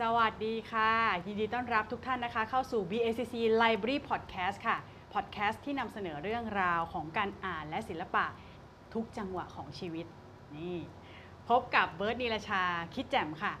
[0.00, 0.92] สวัสดีค่ะ
[1.26, 4.76] ยินดีต้อนรับทุกท่านนะคะ เข้าสู่ BACC Library Podcast ค่ะ
[5.14, 8.26] podcast ที่นำเสนอเรื่องราวของการอ่านและศิลปะ
[8.94, 10.06] ทุกจังหวะของชีวิต
[10.56, 10.76] นี่
[11.48, 12.62] พบกับเบิร์ดนีรชา
[12.94, 13.52] คิดแจ่มค่ะ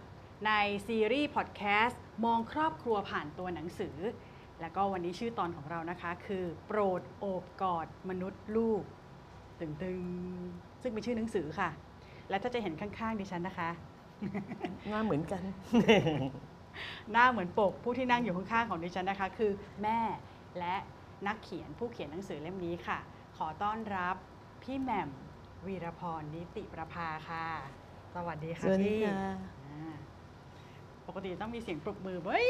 [0.46, 0.52] ใน
[0.86, 3.96] ซีรีส์พอดแคสต์มองครอบครัวผ่านตัวหนังสือ
[4.60, 8.82] แล้วก็วันนี้ชื่อตอนของเรานะคะ คือโปรดโอบกอดมนุษย์ลูก
[9.60, 11.70] ตึงๆ ซึ่งเป็นชื่อหนังสือค่ะ
[12.28, 13.70] และถ้าจะเห็นข้างๆดิฉันนะคะ
[14.90, 15.42] หน้าเหมือนกัน
[17.12, 19.50] หน้าเหมือนปกผู้ที่นั่งอยู่ข้างๆของดิฉันนะคะ คือ
[19.82, 19.98] แม่
[20.58, 20.76] และ
[21.26, 22.98] นักเขียนผู้เขียนหนังสือเล่มนี้ค่ะ
[23.36, 24.16] ขอต้อนรับ
[24.62, 25.08] พี่แหม่ม
[25.66, 27.46] วีรพรนิติประภาค่ะ
[28.14, 29.32] สวัสดีค่ะสวัสดีพี่ค่ะ
[29.66, 29.94] อ่า
[31.06, 32.46] ปกติต้องมีเสียงปรบมือเฮ้ย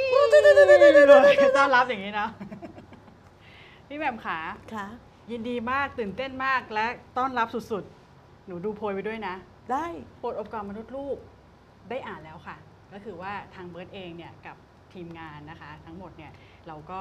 [1.59, 2.31] ต้อนรับอย่างนี้เนาะ
[3.89, 4.39] พี่แหม่มขา
[4.75, 4.87] ค่ะ
[5.31, 6.87] ยินดีมากตื่นเต้นมากและ
[7.19, 9.35] ต้อนรับสุดๆ หนูดูโพยไปด้วยนะ
[9.73, 9.87] ได้
[10.19, 11.17] โปรดอบกอดมนุษย์ลูก
[11.91, 12.57] ได้อ่านแล้วค่ะ
[12.93, 14.57] ก็คือว่าทางเบิร์ดเองเนี่ยกับ
[14.93, 16.33] ทีมงานนะคะทั้งหมดเนี่ย
[16.69, 17.01] เราก็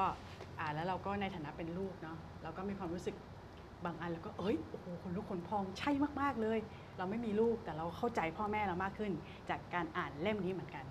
[0.60, 3.16] อ่านแล้วเราก็ในฐานะเป็นลูกเนาะเราก็มีความรู้สึก
[3.84, 6.58] บางอันแล้วก็เอ้ยโอ้โหคนลุกขนพองใช่มากๆเลย
[6.98, 9.12] เราไม่มีลูกแต่เราเข้าใจพ่อแม่เรามากขึ้น
[9.50, 10.84] จากการอ่านเล่มนี้เหมือนกัน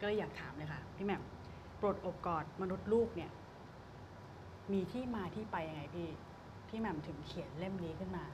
[0.00, 1.22] ก็เลยอยากถามเลยค่ะพี่แหม่ม
[1.80, 3.30] ปรดอบกอดมนุษย์ลูกเนี่ย
[4.72, 6.08] มีที่มาที่ไปยังไงพี่
[6.68, 8.24] พี่แหม่มถึงเขียนเล่มนี้ขึ้นมา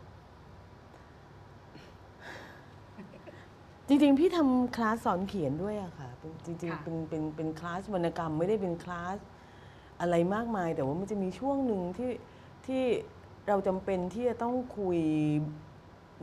[3.88, 9.16] จริงๆ พี่ทำคลาสสอนเขียนด้วยอะค่ะเป็นจริงค่ะๆเป็นเป็นเป็นคลาสวรรณกรรมไม่ได้เป็นคลาส
[10.00, 12.10] อะไรมากมาย แต่ว่ามันจะมีช่วงหนึ่งที่
[12.66, 12.82] ที่
[13.48, 14.98] เราจำเป็นที่จะต้องคุย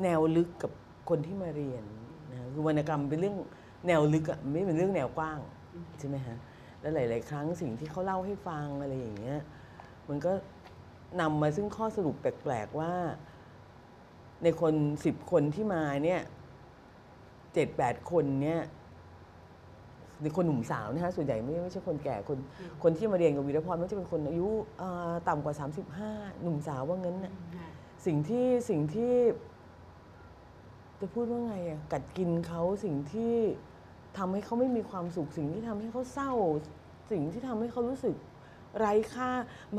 [0.03, 0.71] แนวลึกกับ
[1.09, 1.83] คนที่มาเรียน
[2.31, 3.37] นะคือวรรณกรรมเป็นเรื่อง
[3.87, 5.39] แนวลึกอะไม่เป็นเรื่องแนวกว้าง
[5.99, 6.37] ใช่ไหมฮะ
[6.81, 9.39] แล้วหลาย ๆ ครั้งสิ่งที่เขาเล่าให้ฟังอะไรอย่างเงี้ย
[10.09, 10.31] มันก็
[11.21, 12.91] นำมาซึ่งข้อสรุปแปลก ๆ ว่า
[14.43, 14.73] ในคน
[15.05, 16.21] สิบคนที่มาเนี่ย
[17.53, 18.61] เจ็ดแปดคนเนี่ย
[20.21, 24.47] ในคนหนุ่มสาวนะฮะส่วนใหญ่ไม่ไม่ใช่คนแก่คนอืมคนที่มาเรียนกับวีรพรมันจะเป็นคนอายุ
[24.77, 25.53] เอ่อต่ำกว่า
[25.99, 27.67] 35 หนุ่มสาวว่างั้นน่ะค่ะ
[28.05, 29.13] สิ่งที่สิ่งที่
[31.01, 33.35] จะพูดว่าไงอะกัดกินเขาสิ่งที่
[34.17, 36.31] ทำให้เขาไม่มีความสุข สิ่งที่ทำให้เขาเศร้า
[37.11, 38.15] สิ่งที่ทำให้เขารู้สึก
[38.77, 39.29] ไร้ค่า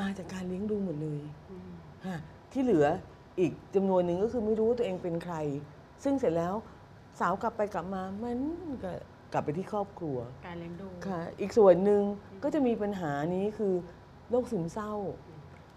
[0.01, 1.71] มาจากการเลี้ยงดูหมดเลยอืม
[2.07, 2.19] ฮะ
[2.53, 2.87] ที่เหลือ
[3.41, 5.37] อีกจำนวนหนึ่งก็คือไม่รู้ว่าตัวเองเป็นใคร
[6.05, 6.55] ซึ่งเสร็จแล้ว
[7.21, 8.39] สาวกลับไปกลับมามัน
[8.85, 8.93] ก็
[9.33, 12.03] กลับไปที่ครอบครัวการเลี้ยงดูค่ะ อีกส่วนหนึ่ง
[12.43, 13.75] ก็จะมีปัญหานี้คือ
[14.31, 14.93] โรคซึมเศร้า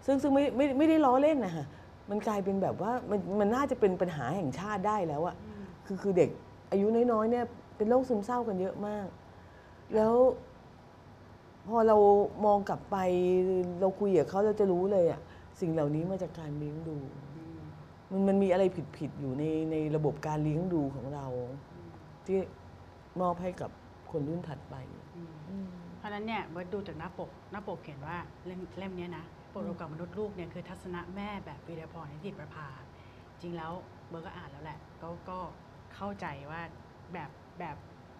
[0.06, 1.64] ซึ่งซึ่งไม่ไม่ไม่ได้ล้อเล่นนะคะ
[2.10, 6.30] มันกลายเป็นแบบว่ามันมันน่าจะเป็นปัญหาแห่งชาติได้แล้วอะอืมคือคือเด็ก
[6.70, 7.44] อายุน้อยๆเนี่ย
[7.76, 9.06] เป็นโรคซึมเศร้ากันเยอะมาก
[9.94, 10.14] แล้ว
[11.68, 11.96] พอเรา
[12.44, 12.96] มองกลับไป
[13.80, 15.20] เราคุยกับเขาเราจะรู้เลยอะ
[15.60, 16.96] สิ่งเหล่านี้มาจากการเลี้ยงดู
[17.36, 17.42] อื
[18.08, 18.64] มมันมันมีอะไร
[18.98, 21.26] ผิดๆอยู่ในในระบบการเลี้ยงดูของเรา
[22.26, 22.38] ที่
[23.20, 23.70] มอบให้กับ
[24.10, 24.74] คนรุ่นถัดไป
[25.16, 25.68] อืมอืม
[25.98, 32.68] เพราะฉะนั้นเนี่ยเบิร์ดดูจากหน้าปก หน้าปกเขียนว่าเล่มเล่มเนี้ยนะโปรดโอกาสมนุษย์ลูกเนี่ยคือทัศนะแม่แบบวีรพรนิติประภา
[33.42, 33.72] จริงแล้ว
[34.08, 35.38] เบิร์ดก็อ่านแล้วแหละ ก็ก็
[35.94, 36.60] เข้าใจว่า
[37.12, 37.76] แบบแบบ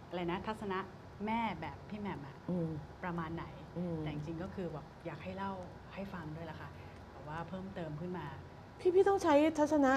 [0.08, 0.78] อะไรนะทัศนะ
[1.26, 2.70] แม่แบบพี่แหม่มอะอืม
[3.04, 3.46] ประมาณไหน
[3.78, 5.52] อืมแต่จริงๆก็คือแบบอยากให้เล่า
[5.94, 6.70] ให้ฟังด้วยละค่ะ
[7.12, 8.26] แต่ว่าเพิ่มเติมขึ้นมา
[8.80, 9.92] พี่พี่ต้องใช้ทัศนะ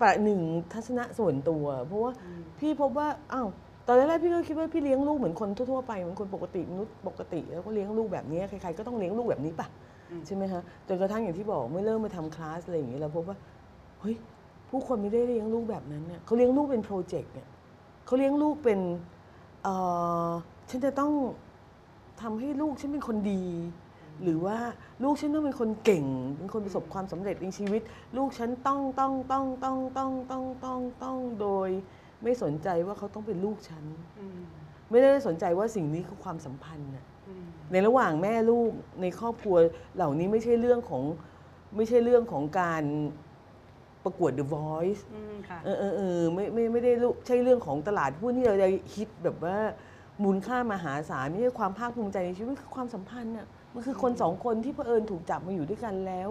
[0.00, 0.40] ประหนึ่ง
[0.72, 3.48] ทัศนะส่วนตัว เพราะว่าอืมพี่พบว่าอ้าว
[3.86, 9.66] ตอนแรกๆพี่ก็คิดว่าพี่เลี้ยงลูกเหมือนคนทั่วๆไปเหมือนคนปกติมนุษย์ปกติ แล้วก็เลี้ยงลูกแบบนี้ใครๆก็ต้องเลี้ยงลูกแบบนี้ป่ะ
[10.10, 13.36] อืมใช่ไหมฮะจนกระทั่งอย่างที่บอกเมื่อเริ่มมาทำคลาสอะไรอย่างนี้เราพบว่า
[14.00, 14.16] เฮ้ย
[14.70, 17.48] ผู้คนไม่ได้เลี้ยงลูกแบบนั้นเนี่ยเขาเลี้ยงลูกเป็นโปรเจกต์เนี่ย
[18.06, 18.80] เขาเลี้ยงลูกเป็น
[19.62, 19.74] เอ่
[20.28, 20.30] อ
[20.70, 21.12] ฉันจะต้อง
[22.22, 23.42] ทำให้ลูกฉันเป็นคนดี
[24.22, 24.58] หรือว่า
[25.02, 26.04] ลูกฉันต้องเป็นคนเก่ง
[26.38, 27.82] เป็นคนประสบความสำเร็จในชีวิต
[28.16, 31.68] ลูกฉันต้องต้องต้องต้องต้องต้องต้องต้องโดย
[32.22, 33.84] ไม่สนใจว่าเขาต้องเป็นลูกฉัน
[34.18, 34.22] อ
[34.90, 36.90] ไม่ได้สนใจว่าสิ่งนี้คือความสัมพันธ์
[37.72, 38.70] ในระหว่างแม่ลูก
[39.02, 39.56] ในครอบครัว
[39.96, 41.02] เหล่านี้ไม่ใช่เรื่องของ
[41.76, 42.84] ไม่ใช่เรื่องของการ
[44.04, 46.92] ประกวด The Voice อืมค่ะเออเออเออไม่ไม่ไม่ได้
[47.26, 49.56] ใช่เรื่องของตลาดหุ้นที่เราจะฮิตแบบว่า
[50.24, 56.30] มูลค่ามหาศาลไม่ใช่ความภาคภูมิใจในชีวิตคือความสัมพันธ์น่ะ มันคือคนสองคนที่เผอิญถูกจับมาอยู่ด้วยกันแล้ว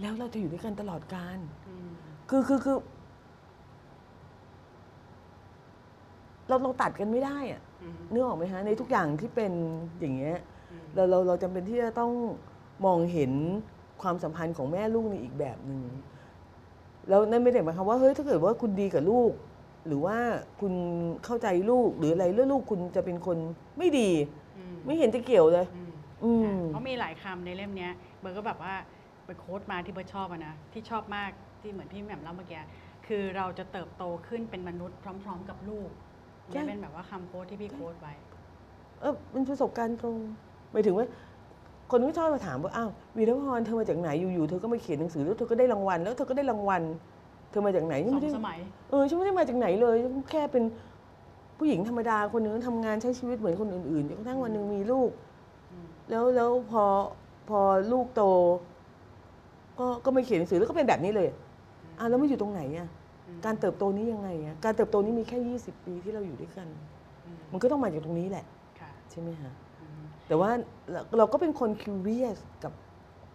[0.00, 1.90] แล้วเราจะอยู่ด้วยกันตลอดกาลอืม
[2.30, 2.78] คือคือคือ
[6.48, 9.52] เราเราตัดกันไม่ได้อะอืมนึกออกไหมฮะ ในทุกอย่างที่เป็น
[10.00, 10.38] อย่างเงี้ย
[10.70, 12.12] อืมเราเราเราจำเป็นที่จะต้อง
[12.84, 13.32] มองเห็น
[14.02, 15.82] ความสัมพันธ์ของแม่ลูกในอีกแบบหนึ่ง
[17.08, 19.32] แล้วนั่นไม่ได้หมายความว่าเฮ้ยถ้าเกิดว่าคุณดีกับลูก
[19.86, 20.16] หรือว่า
[20.60, 20.72] คุณ
[21.24, 23.38] เข้าใจลูกหรืออะไรแล้วลูกคุณจะเป็นคน
[23.78, 24.10] ไม่ดี
[24.56, 25.66] อืมไม่เห็นจะเกี่ยวเลย
[26.24, 28.74] อืมอืม เพราะมีหลายคำในเล่มเนี้ยเบิร์ดก็แบบว่า
[29.26, 31.30] ไปโค้ดมาที่เบิร์ดชอบอะนะที่ชอบมาก
[31.60, 32.60] ที่เหมือนที่แหม่มเล่าเมื่อกี้
[33.06, 35.90] คือเราจะเติบโตขึ้นเป็นมนุษย์พร้อม ๆ กับลูก
[36.52, 38.14] ใช่ นี่เป็นแบบว่าคำโค้ดที่พี่โค้ดไว้
[39.00, 40.16] เออเป็นประสบการณ์ตรง
[40.72, 41.06] หมายถึงว่า
[41.90, 46.82] คนก็ชอบมาถามว่าอ้าววีรพรเธอมาจากไหนอยู่ๆเธอก็มาเขียนหนังสือแล้วเธอก็ได้รางวัลแล้วเธอก็ได้รางวัล
[47.50, 48.58] เธอมาจากไหนสฉันอไม่งได้สมัย
[48.90, 50.64] เออฉันไม่ได้มาจากไหนเลยฉันแค่เป็น
[51.58, 55.27] ผู้หญิงธรรมดาคนหนึงทำงานใช้ชีวิตเหมือนคนอื่นๆจนกระทั่งวันหนึ่งมีลูกอืม
[56.10, 56.84] แล้วแล้วพอ
[57.48, 57.60] พอ
[57.92, 58.22] ลูกโต
[59.78, 61.28] ก็ก็ไม่เขียนหนังสือแล้วก็เป็นแบบนี้เลย
[61.98, 62.88] อะแล้วมันอยู่ตรงไหนอะ
[63.26, 66.68] อืมการเติบโตนี้ยังไงอะการเติบโตนี้มีแค่ 20 ปีที่เราอยู่ด้วยกัน
[67.24, 68.44] อืมมันก็ต้องมาจากตรงนี้แหละ
[68.80, 70.50] ค่ะใช่ไหมฮะอืมแต่ว่า
[70.90, 72.72] เราเราก็เป็นคน curious กับ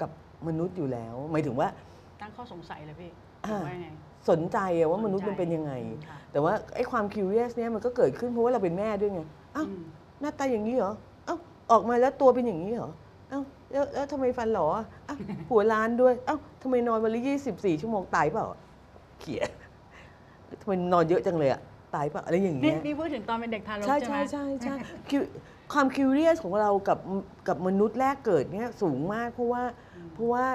[0.01, 0.09] กับ
[0.47, 1.67] มนุษย์อยู่แล้ว หมายถึงว่า
[2.21, 3.11] ตั้งข้อสงสัยเลยพี่
[3.45, 3.89] อ่าว่ายังไง
[4.29, 5.73] สนใจอะว่าสนใจมนุษย์มันเป็นยังไง
[6.09, 9.21] ค่ะแต่ว่าไอ้ความ curious เนี่ยมันก็เกิดขึ้นเพราะว่าเราเป็นแม่ด้วยไง
[9.55, 9.83] อ้าวอืม
[10.21, 12.91] หน้าตาอย่างนี้เหรอเอ้าออกมาแล้วตัวเป็นอย่างนี้เหรอ
[13.29, 15.15] เอ้าแล้วแล้วทำไมฟันหลออะเอ้า
[15.49, 18.45] หัวล้านด้วยเอ้าทำไมนอนวันละยี่สิบสี่ชั่วโมงตายเปล่า
[19.19, 19.41] เขีย
[20.61, 21.61] ทำไมนอนเยอะจังเลยอะ
[21.95, 24.75] ตายเปล่าอะไรอย่างนี่เงี้ย นี่พูดถึงตอนเป็นเด็กทารกใช่ใช่ไหใช่มใช่ใช่
[25.09, 25.23] คือ
[25.73, 26.99] ความคิวเรียสของเรากับ
[27.47, 29.63] กับมนุษย์แรกเกิดเนี่ยสูงมากเพราะว่า
[30.13, 30.45] เพราะว่า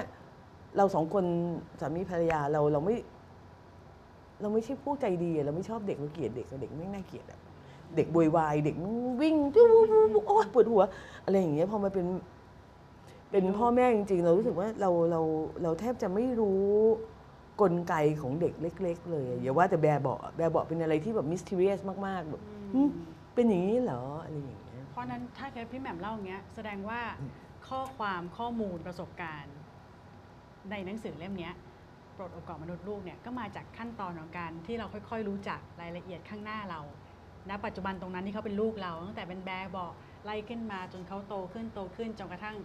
[0.77, 1.25] เราสองคน
[1.81, 2.97] สามีภรรยาเราเราไม่
[4.41, 7.39] เราไม่ใช่ผู้ใจดีอะเราไม่ชอบเด็กเราเกลียดเด็กอะเด็กไม่น่าเกลียดอะ
[7.97, 8.77] เด็กโวยวายเด็ก
[9.21, 9.69] วิ่งจู๊
[10.27, 10.83] โอ้ยปวดหัว
[11.25, 12.07] อะไรอย่างเงี้ยพอมาเป็น
[13.31, 15.21] เป็นพ่อแม่จริงๆ เรารู้สึกว่าเราเรา
[15.63, 16.63] เราแทบจะไม่รู้
[17.61, 22.43] กลไกของเด็กเล็ก ๆ เลยอย่าว่าแต่แบบเบาะแบบเบาะเป็นอะไรที่แบบมิส t เรียสมากๆแบบ
[22.75, 22.91] อืม
[23.35, 27.01] เป็นอย่างนี้เหรออะไรอย่างเงี้ยเพราะฉะนั้นถ้าเกิดพี่แหม่มเล่าอย่างเงี้ยแสดงว่า
[27.69, 29.57] ข้อความข้อมูลประสบการณ์
[30.71, 31.55] ในหนังสือเล่มเนี้ย
[32.15, 36.81] โปรดอบกอดมนุษย์ลูกเนี่ยก็มาจากขั้นตอนของการที่เราค่อย ๆ รู้จักรายละเอียดข้างหน้าเรา
[37.51, 39.93] ณปัจจุบันตรงนั้นที่เขาเป็นลูกเราตั้งแต่เป็นแบบเบาะ
[40.25, 42.57] ไล่ขึ้นมาจนเขาโตขึ้นโตขึ้นจนกระทั่ง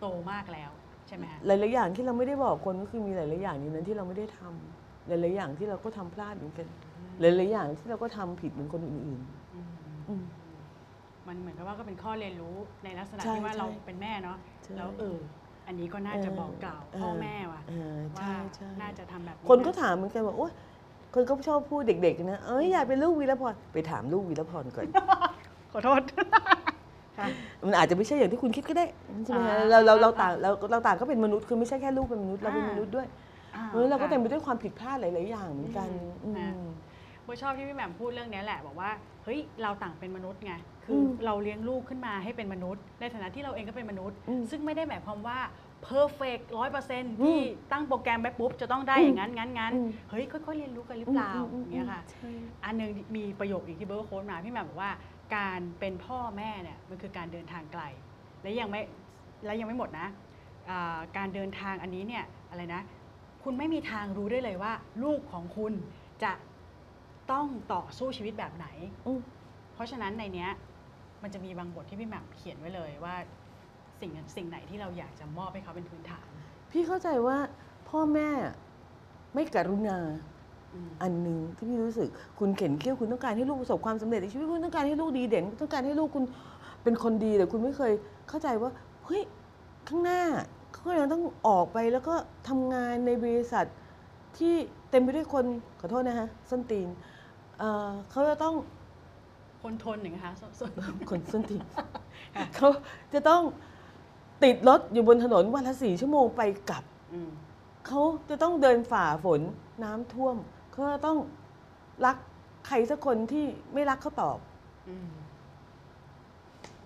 [0.00, 0.70] โตมากแล้ว
[1.08, 6.66] ใช่ไหมคะหลายๆอย่างที่เราไม่ได้บอกคนก็คือมีหลายๆอย่างในนั้นที่เราไม่ได้ทำหลายๆอย่างที่เราก็ทำพลาดเหมือนกัน
[7.20, 9.20] หลายๆอย่างที่เราก็ทำผิดเหมือนคนอื่น
[9.54, 10.24] อืมๆอืม
[11.28, 12.54] มันเหมือนกับว่าก็เป็นข้อเรียนรู้
[12.84, 15.18] ในลักษณะใช่ที่ว่าใช่เราเป็นแม่เนาะใช่แล้วเออ
[15.66, 20.52] อันนี้ก็น่าจะบอกกล่าวเออพ่อแม่ว่ะเออว่าใช่ใช่น่าจะทำแบบนี้คนก็ะถามเหมือนกันว่าโอ๊ย
[21.14, 24.86] คนก็ชอบพูดเด็กๆนะเอ้ยอยากเป็นลูกวีรพรไปถามลูกวีรพรก่อน
[25.72, 26.00] ขอโทษ
[27.18, 27.26] ค่ะ
[27.66, 28.86] มันอาจจะไม่ใช่อย่างที่คุณคิดก็ได้
[29.24, 33.06] ใช่ไหมฮะอ่าเราเราเราต่างเราเราต่างก็เป็นมนุษย์คือไม่ใช่แค่ลูกเป็นมนุษย์เราเป็นอ่าม มนุษย์ด้วย
[33.56, 35.88] อ่เพราะฉะนั้นเราก็ค่ะเต็มไปด้วยความผิดพลาดหลายๆอย่างเหมือนกัน
[36.24, 36.64] อืมอืนะม
[37.24, 38.90] โบชอบที่พี่แหม่มพูดเรื่องนี้แหละบอกว่า
[39.24, 40.52] เฮ้ยเราต่างเป็นมนุษย์ไง
[40.84, 45.38] คืออมเราเลี้ยงลูกขึ้นมาให้เป็นมนุษย์ ในฐานะที่เราเองก็เป็นมนุษย์ อืมซึ่งไม่ได้หมายความว่า
[45.84, 47.38] perfect ร้อยเปอร์เซ็นต์อืมที่
[47.72, 52.30] ตั้งโปรแกรมไปปุ๊บ จะต้องได้อืมอย่างนั้นงั้นงั้นอืมเฮ้ย ค่อยๆ เรียนรู้กันหรือเปล่าอืมอย่างเงี้ยค่ะใช่
[52.64, 54.90] อันหนึ่งมีประโยคอีกที่เบิร์ด quote มาพี่แหม่มบอกว่า
[55.36, 57.82] การเป็นพ่อแม่เนี่ยมันคือการเดินทางไกล
[58.42, 58.80] และยังไม่
[59.44, 60.08] และยังไม่หมดนะ
[60.70, 62.82] อ่าการเดินทางอันนี้เนี่ยอะไรนะ
[63.42, 64.72] คุณไม่มีทางรู้ได้เลยว่า
[65.02, 65.72] ลูกของคุณ
[66.24, 66.32] จะ
[67.30, 68.66] ต้องต่อสู้ชีวิตแบบไหน
[69.06, 69.20] อืม
[69.74, 70.50] เพราะฉะนั้นในเนี้ย
[71.22, 73.14] มันจะมีบางบทที่พี่แหม่มเขียนไว้เลยว่า
[74.04, 76.26] สิ่งสิ่งไหนที่เราอยากจะมอบให้เขาเป็นพื้นฐาน
[76.70, 77.36] พี่เข้าใจว่า
[77.88, 78.28] พ่อแม่
[79.34, 79.98] ไม่กรุณา
[80.74, 82.08] อืมอันหนึ่งที่พี่รู้สึก
[82.38, 86.24] คุณเข็นเคี้ยวคุณต้องการให้ลูกประสบความสำเร็จในชีวิตคุณต้องการให้ลูกดีเด่นคุณต้องการให้ลูกคุณ
[86.82, 87.92] เป็นคนดีแต่คุณไม่เคย
[88.28, 88.70] เข้าใจว่า
[89.06, 89.22] เฮ้ย
[89.88, 90.22] ข้างหน้า
[90.72, 92.14] เขายังต้องออกไปแล้วก็
[92.48, 93.66] ทำงานในบริษัท
[94.38, 94.54] ที่
[94.90, 95.44] เต็มไปด้วยคน
[95.80, 96.88] ขอโทษนะฮะส้นตีน
[97.58, 98.54] เอ่อเขาจะต้อง
[99.62, 100.70] คนทนหนึ่งนะคะส่วนส่วน
[101.10, 101.62] คนส้นตีน
[102.56, 102.68] เขา
[103.14, 103.42] จะต้อง
[104.44, 107.30] ติดรถอยู่บนถนนวันละสี่ชั่วโมงไปกลับ อืม
[107.86, 109.40] เขาจะต้องเดินฝ่าฝน
[109.84, 110.36] น้ำท่วม
[110.72, 111.18] เขาจะต้อง
[112.06, 112.16] รัก
[112.66, 114.38] ใครสักคนที่ไม่รักเขาตอบ
[114.88, 115.08] อืม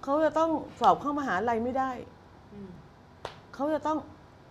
[0.03, 0.51] เขาจะต้อง
[0.81, 1.91] สอบเข้ามหาลัยไม่ได้
[2.53, 2.71] อืม
[3.55, 3.99] เขาจะต้อง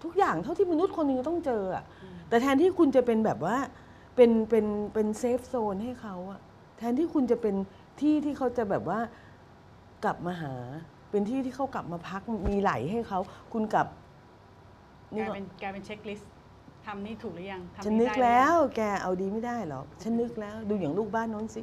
[0.04, 3.58] ทุกอย่างเท่าที่มนุษย์คนหนึ่งต้องเจออะอืม แต่แทนที่คุณจะเป็นแบบว่า
[4.16, 6.40] เป็นเป็นเป็น safe zone ให้เขาอะ
[6.78, 7.56] แทนที่คุณจะเป็น
[8.00, 9.00] ที่ที่เขาจะแบบว่า
[10.04, 10.54] กลับมาหา
[11.10, 13.20] เป็นที่ที่เขากลับมาพักมีไหล่ให้เขา
[13.54, 13.88] คุณกลับ
[15.12, 16.30] กนี่ลายก็เป็นกลายเป็น checklist
[16.86, 21.62] ทำนี่ถูกหรือยังทำฉันนึกได้หรือยังแล้วแกเอาดีไม่ได้หรอกฉันนึกแล้วดูอย่างลูกบ้านโน้นสิ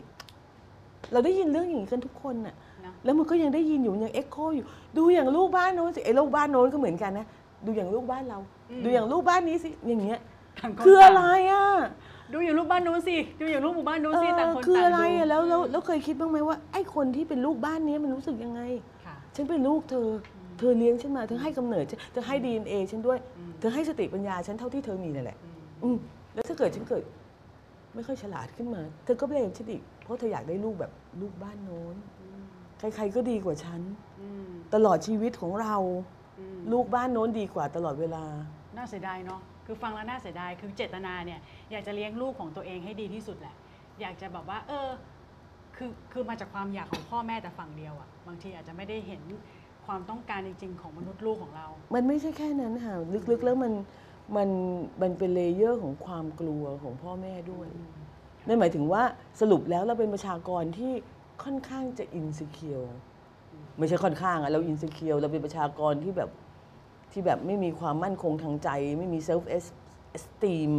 [1.13, 4.65] เราได้ยินเรื่องอย่างนี้กันทุกคนน่ะ นะ แล้วมันก็ยังได้ยินอยู่ยังเอ็กโคอยู่
[4.99, 7.27] ดูอย่างลูกบ้านโน้นสิไอ้ลูกบ้านโน้นก็เหมือนกันนะ
[7.67, 8.39] ดูอย่างลูกบ้านเรา
[8.85, 10.19] ดูอย่างลูกบ้านนี้สิอย่างเงี้ย
[10.61, 11.91] ต่างนคืออะไรต่างอะ
[12.33, 18.94] ดูอย่างลูกบ้านนู้นสิ ดูอย่างลูกหมู่บ้านนู้นเอสิอต่างคนคือต่างอะไรดูอะแล้วแล้วแล้วเคยคิดบ้างไหมว่าไอ้คนที่เป็นลูกบ้านนี้มันรู้สึกยังไงค่ะ
[19.35, 20.09] ฉันเป็นลูกเธอ
[20.59, 25.97] เธอเลี้ยงฉันมา เธอให้กำเนิดฉันเธอให้ดีเอ็นเอฉันด้วยอืมเธอให้สติปัญญาฉันเท่าที่เธอมีนั่นแหละ อืมอืม
[26.35, 27.03] แล้วถ้าเกิดฉันเกิด
[27.95, 32.41] ไม่ค่อยฉลาดขึ้นมา เธอก็เบลมฉันอีก เพราะเธออยากได้ลูกแบบลูกบ้านโน้นอืม
[32.79, 33.81] ใครๆก็ดีกว่าฉัน
[34.21, 35.77] อืมตลอดชีวิตของเรา
[36.39, 38.25] อืมลูกบ้านโน้นดีกว่าตลอดเวลา
[38.77, 41.41] น่าเสียดายเนาะ คือฟังแล้วน่าเสียดาย คือเจตนาเนี่ย
[41.73, 43.55] อยากจะเลี้ยงลูกของตัวเองให้ดีที่สุดแหละ
[44.01, 44.89] อยากจะแบบว่า เออ
[45.77, 49.23] คือคือมาจากความอยากของพ่อแม่แต่ฝั่งเดียวอะบางทีอาจจะไม่ได้เห็น
[49.87, 52.95] ความต้องการจริงๆของมนุษย์ลูกของเรา มันไม่ใช่แค่นั้นค่ะ
[53.31, 53.73] ลึกๆแล้วมัน
[54.37, 54.49] มัน
[55.03, 57.69] มันเป็น layer ของความกลัวของพ่อแม่ด้วย
[58.47, 59.03] นั่นหมายถึงว่า
[59.41, 60.93] สรุปแล้วเราเป็นประชากรที่
[61.45, 62.83] ค่อนข้างจะ insecure
[63.79, 66.31] ไม่ใช่ค่อนข้างอะเรา insecure เราเป็นประชากรที่แบบ
[67.13, 70.73] ที่แบบไม่มีความมั่นคงทางใจ ไม่มี self-esteem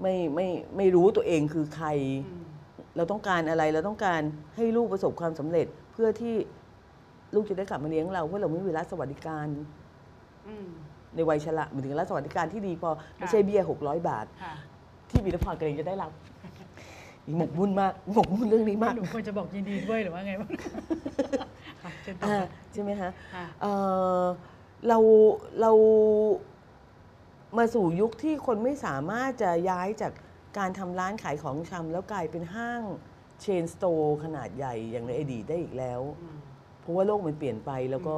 [0.00, 0.46] ไม่ไม่
[0.76, 1.88] ไม่รู้ตัวเองคือใคร
[2.26, 2.47] อืม
[2.98, 4.22] เราต้องการอะไรเราต้องการ
[4.56, 6.34] ให้ลูกประสบความสำเร็จ เพื่อที่
[7.34, 9.46] ลูกจะได้กลับมาเลี้ยงเราเพราะเราไม่มีรัฐสวัสดิการ
[10.48, 10.68] อืม
[11.14, 14.54] ในวัยชราหมายถึงรัฐสวัสดิการที่ดีพอไม่ใช่เบี้ย600บาทค่ะ
[15.10, 16.10] ที่วีรพรกำลังจะได้รับ
[17.36, 20.50] หมกมุ่นมากหมกมุ่นเรื่องนี้มากหนูควรจะบอกยินดีด้วยหรือว่าไงบ้าง
[21.82, 23.72] ค่ะเชิญต่ออ่าค่ะใช่ไหมคะค่ะเอ่
[24.22, 24.24] อ
[24.88, 24.98] เรา
[25.60, 25.72] เรา
[27.58, 30.12] มาสู่ยุคที่คนไม่สามารถจะย้ายจาก
[30.58, 32.82] การทำร้านขายของชำแล้วกลายเป็นห้าง
[33.40, 36.38] เชนสโตร์ขนาดใหญ่อย่างในอดีตได้อีกแล้วอืม
[36.80, 38.16] เพราะว่าโลกมันเปลี่ยนไปแล้วก็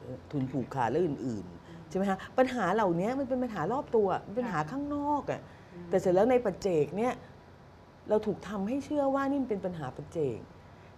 [0.00, 5.40] เอ่อทุนผูกขาดและอื่น ๆ ใช่ไหมคะปัญหาเหล่านี้มันเป็นปัญหารอบตัวมันเป็นปัญหาข้างนอกอะ่ะ
[5.90, 7.12] แต่เสร็จแล้วในปัจเจกเนี่ย
[8.08, 10.38] เราถูกทำให้เชื่อว่านี่มันเป็นปัญหาปัจเจก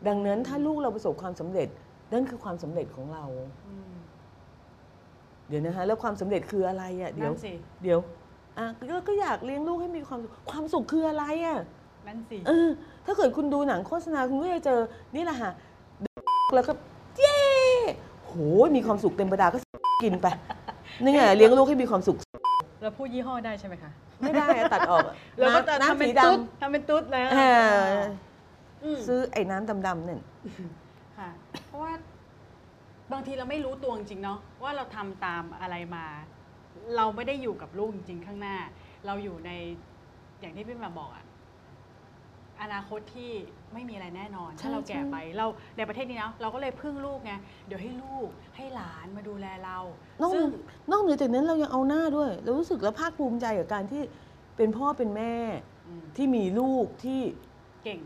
[0.08, 1.68] ดังนั้นถ้าลูกเราประสบความสำเร็จ
[2.12, 3.24] นั่นคือความสำเร็จของเรา
[3.68, 3.94] อืม
[5.48, 7.52] เดี๋ยวนะคะแล้วความสำเร็จคืออะไรอะ่ะเดี๋ยวนั่นสิ
[7.82, 7.98] เดี๋ยว
[8.58, 11.58] อะก็ก็อยากเลี้ยงลูกให้มีความสุขความสุขคืออะไรอะ่ะ
[12.06, 12.68] นั่นสิ เออ
[13.06, 14.80] ถ้าเกิดคุณดูหนังโฆษณาคุณก็จะเจอ
[15.14, 15.50] นี่แหละค่ะ
[16.54, 16.72] แล้วก็
[17.18, 17.38] เย้
[18.26, 18.32] โห
[18.76, 19.58] มีความสุขเต็มประดาก็
[20.04, 20.26] กินไป
[21.02, 22.16] นี่ไงเลี้ยงลูกให้มีความสุข
[22.82, 27.38] เราพูดยี่ห้อได้ใช่ไหมคะ ไม่ได้อะตัดออกอะเราก็จะน้ำทำเป็นสีดตุ๊ดทำเป็นตุ๊ดแล้วำเอ
[27.82, 30.20] อมซื้อไอ้น้ำดำๆเนี่ย
[31.18, 31.30] ค่ะ
[31.66, 31.92] เพราะว่า
[33.12, 36.04] บางทีเราไม่รู้ตัวจริงๆเนาะว่าเราทำตามอะไรมา
[36.96, 38.56] เราไม่ได้อยู่กับลูกจริง ๆ ข้างหน้า
[39.06, 39.50] เราอยู่ใน
[40.40, 41.24] อย่างที่พี่แหม่มบอกอะ
[42.62, 43.32] อนาคตที่
[43.72, 47.32] ไม่มีอะไรแน่นอน ใช่ถ้าเราแก่ใช่ไปเราในประเทศนี้เนาะเราก็เลยพึ่งลูกไง
[47.66, 49.78] เดี๋ยวให้ลูกให้หลานมาดูแลเรา
[50.20, 50.44] นอกซึ่ง
[50.90, 54.02] นอกเหนือจากนั้นเรายังเอาหน้าด้วย เรารู้สึกแล้วภาคภูมิใจกับการที่
[54.56, 55.34] เป็นพ่อเป็นแม่
[55.88, 57.20] อืม ที่มีลูกที่
[57.84, 58.00] เก่ง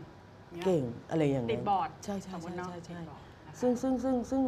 [0.55, 4.41] นี่ยเก่งอะไรอย่างตินั้ดน บอร์ดใช่ใช่สมมติเนาะใช่ใช่ ติดบอร์ดนะคะซึ่งซึ่งซึ่งซึ่ง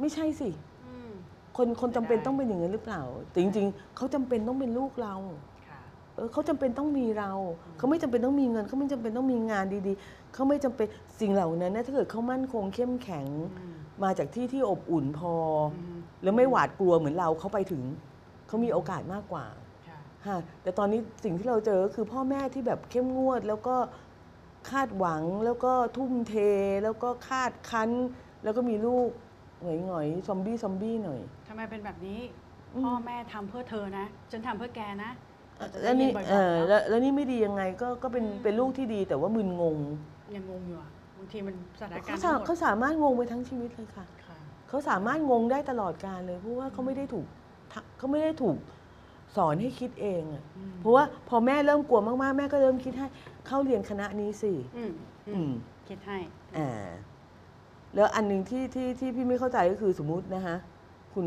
[0.00, 0.69] ไม่ใช่สิอืม
[1.60, 5.14] คนคนจำเป็นได้ต้องเป็นอย่างนั้นหรือเปล่าแต่จริง ๆเขาจำเป็นต้องเป็นลูกเรา
[5.68, 5.80] ค่ะ
[6.14, 7.32] เออเขาจำเป็นต้องมีเรา
[7.78, 10.86] เขาไม่จำเป็นต้องมีเงิน เขาไม่จำเป็นต้องมีงานดีๆ เขาไม่จำเป็น
[11.20, 13.26] สิ่งเหล่านั้นนะถ้าเกิดเขามั่นคงเข้มแข็ง
[13.58, 17.82] อืมมาจากที่ที่อบอุ่นพอออืมแล้วไม่หวาดกลัวเหมือนเราเขาไปถึง
[18.46, 19.46] เขามีโอกาสมากกว่า
[19.88, 23.76] ค่ะฮะแต่ตอนนี้สิ่งที่เราเจอก็คือพ่อแม่ที่แบบเข้มงวด แล้วก็
[24.70, 26.34] คาดหวังแล้วก็ทุ่มเท
[26.84, 27.90] แล้วก็คาดคั้น
[28.44, 29.08] แล้วก็มีลูก
[29.64, 32.20] หงอยๆซอมบี้ซอมบี้หน่อย ทำไมเป็นแบบนี้
[32.74, 35.10] อืมพ่อแม่ทำเพื่อเธอนะ ฉันทำเพื่อแกนะ
[35.58, 39.76] เราจะได้แล้วนี่ยิบ่อยๆเออเนอะแล้วแล้วนี่ไม่ดียังไงก็ก็เป็นอืม เป็นลูกที่ดีแต่ว่ามึนงง
[40.34, 44.36] ยังงงอยู่อะบางทีมันสถานกาเขารณ์สาทั้งหมดเขาสามารถงงไปทั้งชีวิตเลยค่ะ ค่ะ
[44.68, 47.26] เขาสามารถงงได้ตลอดกาลเลยเพราะว่าเขาไม่ได้ถูก
[47.72, 48.56] ทะเขาไม่ได้ถูก
[49.36, 53.06] สอนให้คิดเองอะอืม เพราะว่าพอแม่เริ่มกลัวมากๆ แม่ก็เริ่มคิดให้
[53.46, 54.92] เข้าเรียนคณะนี้สิอืม
[55.28, 55.52] อือืมม
[55.88, 56.18] คิดให้
[56.56, 56.88] อ่า
[57.94, 60.56] แล้วอันหนึ่งที่ที่ที่พี่ไม่เข้าใจก็คือสมมุตินะคะ
[61.14, 61.26] คุณ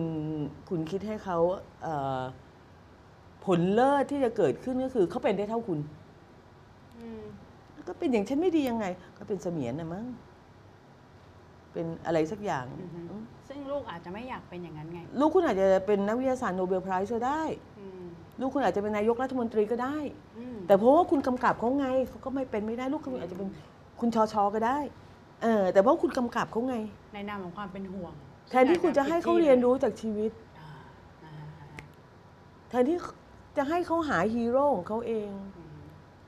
[0.70, 1.38] คุณคิดให้เขา
[1.84, 2.22] เอ่อ
[3.46, 5.80] ผลเลิศที่จะเกิดขึ้นก็คือเขาเป็นได้เท่าคุณ
[6.98, 7.24] อืม
[7.88, 8.86] ก็เป็นอย่างฉันไม่ดียังไง
[9.18, 10.06] ก็เป็นเสมียนนะมั้ง
[11.74, 17.44] เป็นอะไรสักอย่างอือฮึอืมซึ่งลูกอาจจะไม่อยากเป็นอย่างนั้นไง ลูกคุณอาจจะเป็นนักวิทยาศาสตร์โนเบลไพรส์ก็ได้
[17.80, 18.04] อืม
[18.40, 19.98] ลูกคุณอาจจะเป็นนายกรัฐมนตรีก็ได้
[20.38, 23.50] อืมแต่เพราะว่าคุณกำกับเขาไงเขาก็ไม่เป็นไม่ได้ลูกคุณอาจจะเป็น
[24.00, 24.78] คุณชอชอก็ได้
[25.44, 26.76] เออแต่เพราะคุณกำกับเขาไง
[27.14, 28.14] ในนามของความเป็นห่วง
[28.50, 30.70] แทนที่คุณจะให้เขาเรียนรู้จากชีวิตอ่า
[31.24, 31.82] อ่าอ่า
[32.70, 32.98] แทนที่
[33.58, 35.70] จะให้เขาหาฮีโร่ของเขาเองอืม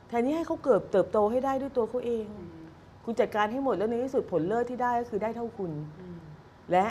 [0.08, 2.66] แทนที่ให้เขาเกิดเติบโตให้ได้ด้วยตัวเขาเองอืม
[3.06, 6.18] คุณจัดการให้หมดแล้วในที่สุดผลเลิศที่ได้ก็คือได้เท่าคุณอืม
[6.72, 6.86] และ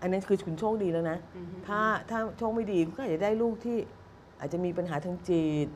[0.00, 3.78] อันนั้นคือคุณโชคดีแล้วนะอืมถ้าถ้าโชคไม่ดีคุณก็อาจจะได้ลูกที่
[4.40, 5.68] อาจจะมีปัญหาทางจิต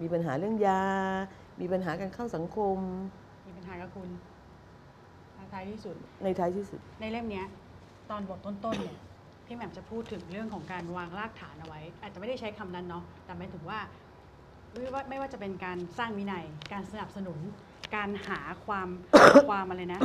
[0.00, 0.84] มีปัญหาเรื่องยา
[1.60, 2.78] มีปัญหาการเข้าสังคม
[3.46, 4.08] มีปัญหากับคุณ
[5.54, 7.46] ท้ายที่สุด ในท้ายที่สุด ในเล่มเนี้ย
[8.10, 8.96] ตอนบทต้นๆเนี่ย
[9.46, 13.78] พี่แหม่มจะพูดถึงเรื่องของการวางรากฐานเอาไว้ อาจจะไม่ได้ใช้คำนั้นเนาะแต่หมายถึงว่า
[14.72, 17.38] ไม่ว่าไม่ว่าจะเป็นการสร้างวินัย การสนับสนุน
[17.96, 18.88] การหาความ
[19.48, 20.00] ความอะไรนะ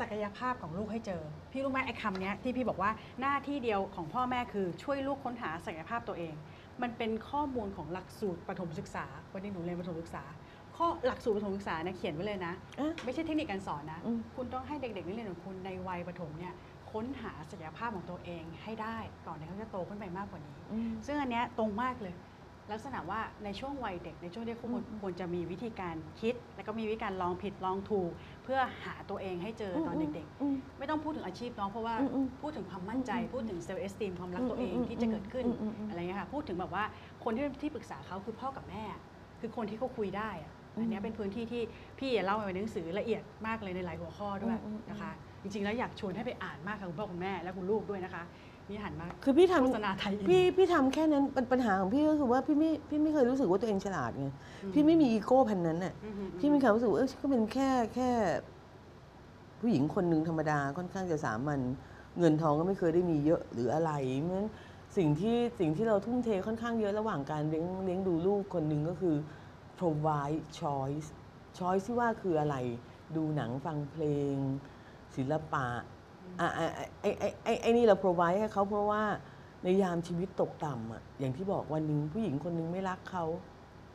[0.00, 1.22] ศักยภาพของลูกให้เจอ
[1.52, 6.34] พี่รู้ไหมไอ้คำเนี้ยที่พี่บอกว่าหน้าที่เดียวของพ่อแม่คือช่วยลูกค้นหาศักยภาพตัวเอง
[6.82, 10.24] มันเป็นข้อมูลของหลักสูตรประถมศึกษาวันนี้หนูเรียนประถมศึกษา
[10.80, 16.54] ข้อหลักสูตรประถมศึกษาเนี่ยเขียนไว้เลยนะ อะ ไม่ใช่เทคนิคการสอนนะ อืม คุณต้องให้เด็กๆนักเรียนของคุณในวัยประถมเนี่ย
[16.92, 22.14] ค้นหาศักยภาพของตัวเองให้ได้ก่อนที่เขาจะโตขึ้นไปมากกว่านี้ อืม ซึ่งอันเนี้ยตรงมากเลย
[22.72, 28.10] ลักษณะว่าในช่วงวัยเด็กในช่วงที่ควรอืมควรจะมีวิธีการคิด แล้วก็มีวิธีการลองผิดลองถูก
[28.44, 36.84] เพื่อหาตัวเองให้เจอตอนเด็กอืม ๆ ไม่ต้องพูดถึงอาชีพเน้องเพราะว่าอืมอืมพูดถึงความมั่นใจ อืมพูดถึงเซลล์เอสติมความรักตัวเองอืมที่จะเกิดขึ้นอืมอืมอืม อะไรเงี้ยค่ะพูดถึงแบบว่า
[37.24, 38.84] คนที่ที่ปรึกษาเขาคือพ่อกับแม่
[39.40, 41.62] คือคนที่เขาคุยได้อะ อืมอันเนี้ยเป็นพื้นที่ที่
[41.98, 45.10] พี่เล่าในหนังสือละเอียดมากเลยในหลายหัวข้อด้วยอืมอืมอืมนะคะ
[45.42, 48.22] จริงๆแล้วอยากชวนให้ไปอ่านมากค่ะคุณพ่อคุณแม่และคุณลูกด้วยนะคะ
[48.70, 54.28] นี่หันมาคือพี่ทำโฆษณาไทยอินพี่พี่ทำแค่นั้นปัญปัญหาของพี่ก็คือว่าพี่ไม่พี่ไม่เคยรู้สึกว่าตัวเองฉลาดไง
[54.62, 58.10] อืมพี่ไม่มีอีโก้พันนั้นน่ะอืมอืพี่มีความรู้สึกว่าเออฉันก็เป็นแค่แค่
[59.60, 61.60] ผู้หญิงคนหนึ่งธรรมดาค่อนข้างจะสามัญ
[62.18, 64.50] เงินทองก็ไม่เคยได้มีเยอะหรืออะไรเพราะฉะนั้น
[64.96, 69.14] สิ่งที่สิ่งที่เราทุ่มเทค่อนข้างเยอะระหว่างการเลี้ยงเลี้ยงดูลูกคนหนึ่งก็คือ
[69.80, 71.08] provide choice
[71.58, 72.56] choice ที่ว่าคืออะไร
[73.16, 74.34] ดูหนังฟังเพลง
[75.16, 75.66] ศิลปะ
[76.40, 76.68] อะอะ
[77.00, 79.02] ไอ้ไอ้ไอ้ไอ้นี่เรา provide ให้เขาเพราะว่า
[79.62, 83.24] ในยามชีวิตตกต่ำอะอย่างที่บอกวันหนึ่งผู้หญิงคนหนึ่งไม่รักเขา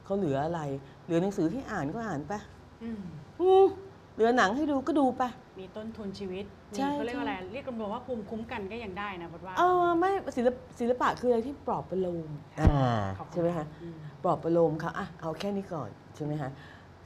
[0.06, 0.62] เขาเหลืออะไร
[1.06, 2.34] เหลือหนังสือให้อ่านก็อ่านไป
[2.84, 3.02] อืม
[3.42, 3.66] อืม
[4.16, 5.24] เหลือหนังให้ดูก็ดูไป
[5.60, 6.46] มีต้นทุนชีวิต
[6.78, 12.30] ใช่มีเขาเรียกว่าใช่อะไรเรียกรวมๆว่าภูมิคุ้มกันก็ยังได้นะบทว่าเออไม่ศิลปศิลปะคืออะไรที่ปลอบประโลม
[12.60, 16.50] อ่า ขอบณใช่ไหมคะ อืมปลอบประโลมเขาอะเอาแค่นี้ก่อนใช่ไหมคะ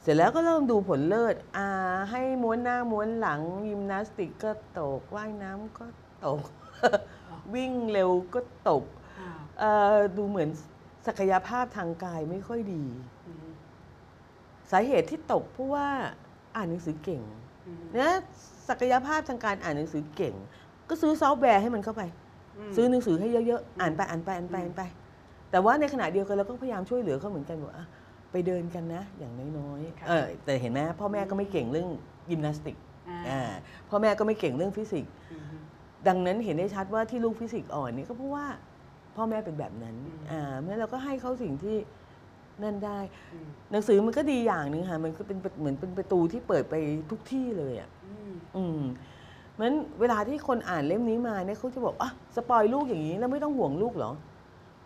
[0.02, 1.66] เสร็จแล้วก็เริ่มดูผลเลิศอ่า
[2.10, 5.86] ให้ม้วนหน้าม้วนหลังยิมนาสติกก็ตกว่ายน้ำก็
[6.26, 6.42] ตก
[7.54, 8.84] วิ่งเร็วก็ตก
[9.20, 10.48] อ่าเอ่อดูเหมือน
[11.06, 12.84] ศักยภาพทางกายไม่ค่อยดี
[13.26, 13.48] อืม
[14.70, 15.88] สาเหตุที่ตกเพราะว่า
[16.56, 17.40] อ่านหนังสือเก่งอืม
[17.98, 18.10] นะ
[18.68, 20.34] ศักยภาพทางการอ่านหนังสือเก่ง
[20.88, 22.02] ก็ซื้อซอฟต์แวร์ให้มันเข้าไป
[22.70, 24.82] มซื้อหนังสือให้เยอะๆ อ่านไปอ่านไปอ่านไปอ่านไป
[25.50, 27.86] แต่ว่าในขณะเดียวกันเราก็พยายามช่วยเหลือเขาเหมือนกันว่าอะ
[28.32, 31.88] ไปเดินกันนะ อย่างน้อยค่ะๆเออแต่เห็นไหมพ่อแม่ก็ไม่เก่งเรื่อง
[32.30, 32.76] ยิมนาสติก
[33.08, 33.40] อ่าอ่า
[33.90, 35.44] พ่อแม่ก็ไม่เก่งเรื่องฟิสิกส์อืม
[36.08, 38.46] ดังนั้นเห็นได้ชัดว่าที่ลูกฟิสิกส์อ่อนนี่ก็เพราะว่า
[39.16, 41.76] พ่อแม่เป็นแบบนั้นอืมอ่าเพราะฉะนั้นเราก็ให้เขาสิ่งที่
[42.64, 42.98] นั่นได้
[43.32, 46.74] อืมหนังสือมันก็ดีอย่างหนึ่งค่ะมันก็เป็นเหมือนเป็นประตูที่เปิดไป
[47.10, 48.80] ทุกที่เลยอะอืมอืม
[49.60, 54.12] มันเวลาที่คนอ่านเล่มนี้มาเนี่ยเขาจะบอกอะสปอยลูกอย่างนี้แล้วไม่ต้องห่วงลูกเหรอ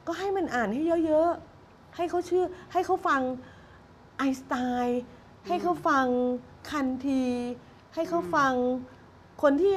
[0.06, 3.20] ก็ให้มันอ่านให้เยอะๆ ให้เขาเชื่อ ให้เขาฟัง
[4.18, 5.02] ไอน์สไตน์
[5.48, 6.06] ให้เขาฟัง
[6.70, 7.22] คันที
[7.94, 8.52] ให้เขาฟัง
[9.42, 9.74] คนที่